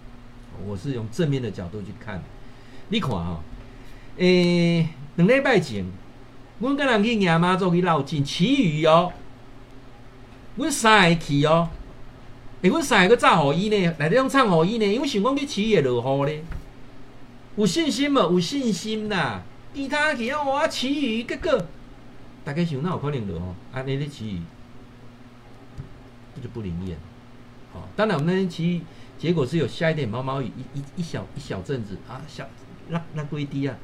[0.67, 2.23] 我是用正面的角度去看。
[2.89, 3.41] 你看啊、哦，
[4.17, 5.85] 诶、两礼拜前，
[6.59, 9.13] 我跟人去亚妈做去绕境，其余哦，
[10.57, 11.69] 我三个去哦。
[12.63, 13.95] 诶，阮三个炸雨衣呢？
[13.99, 14.85] 来这种唱雨衣呢？
[14.85, 16.43] 因为想讲你起也落雨呢，
[17.57, 18.23] 有信心嘛？
[18.23, 19.43] 有信心啦！
[19.75, 21.57] 其他去啊，我起鱼，结果
[22.45, 23.43] 大家想那有可能落雨？
[23.73, 24.43] 啊，你咧起雨，
[26.35, 26.99] 这就不灵验。
[27.73, 28.83] 好、哦，当然我们那天起，
[29.19, 32.49] 结果是有下一点毛毛雨，一一一小一小阵子啊，小
[32.89, 33.77] 那那归低啊。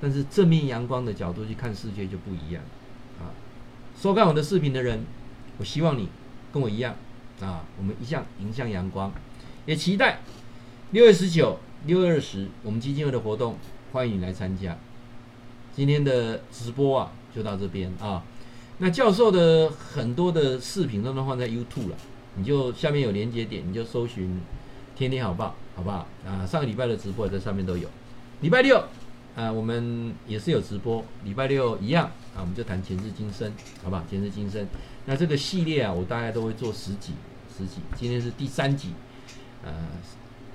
[0.00, 2.62] 但是正面阳光的角度去看世界就不一样
[3.20, 3.30] 啊。
[3.96, 5.04] 收看我的视频的人，
[5.58, 6.08] 我希望你
[6.50, 6.96] 跟我一样。
[7.40, 9.12] 啊，我们一向迎向阳光，
[9.66, 10.20] 也期待
[10.92, 13.56] 六月十九、六月二十我们基金会的活动，
[13.90, 14.78] 欢迎你来参加。
[15.74, 18.22] 今天的直播啊，就到这边啊。
[18.78, 21.96] 那教授的很多的视频都能放在 YouTube 了，
[22.36, 24.40] 你就下面有连接点，你就搜寻
[24.96, 26.06] “天天好报”，好不好？
[26.26, 27.88] 啊，上个礼拜的直播在上面都有。
[28.40, 28.84] 礼拜六
[29.34, 34.04] 啊，我们也是有直播，礼拜六一样啊，我们就谈前世今生，好不好？
[34.10, 34.66] 前世今生，
[35.06, 37.12] 那这个系列啊，我大概都会做十集。
[37.54, 38.92] 十集，今天是第三集，
[39.62, 39.72] 呃，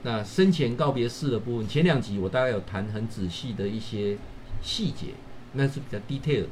[0.02, 4.18] 那生前告别式的部分，前两集我大概有谈很仔细的一些
[4.64, 5.14] 细节，
[5.54, 6.50] 那是比较 detail 的。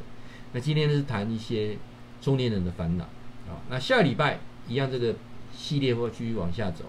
[0.53, 1.77] 那今天是谈一些
[2.21, 3.05] 中年人的烦恼，
[3.47, 5.15] 啊，那下个礼拜一样，这个
[5.51, 6.85] 系列会继续往下走，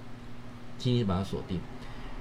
[0.79, 1.61] 今天把它锁定。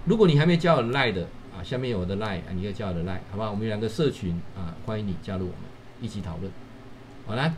[0.05, 3.51] 如果你还没加我的 line 的啊，下面有我的 line 啊，你可以加我的 line，好不好？
[3.51, 5.61] 我们有两个社群啊，欢迎你加入我们
[6.01, 6.51] 一起讨论。
[7.25, 7.53] 好啦。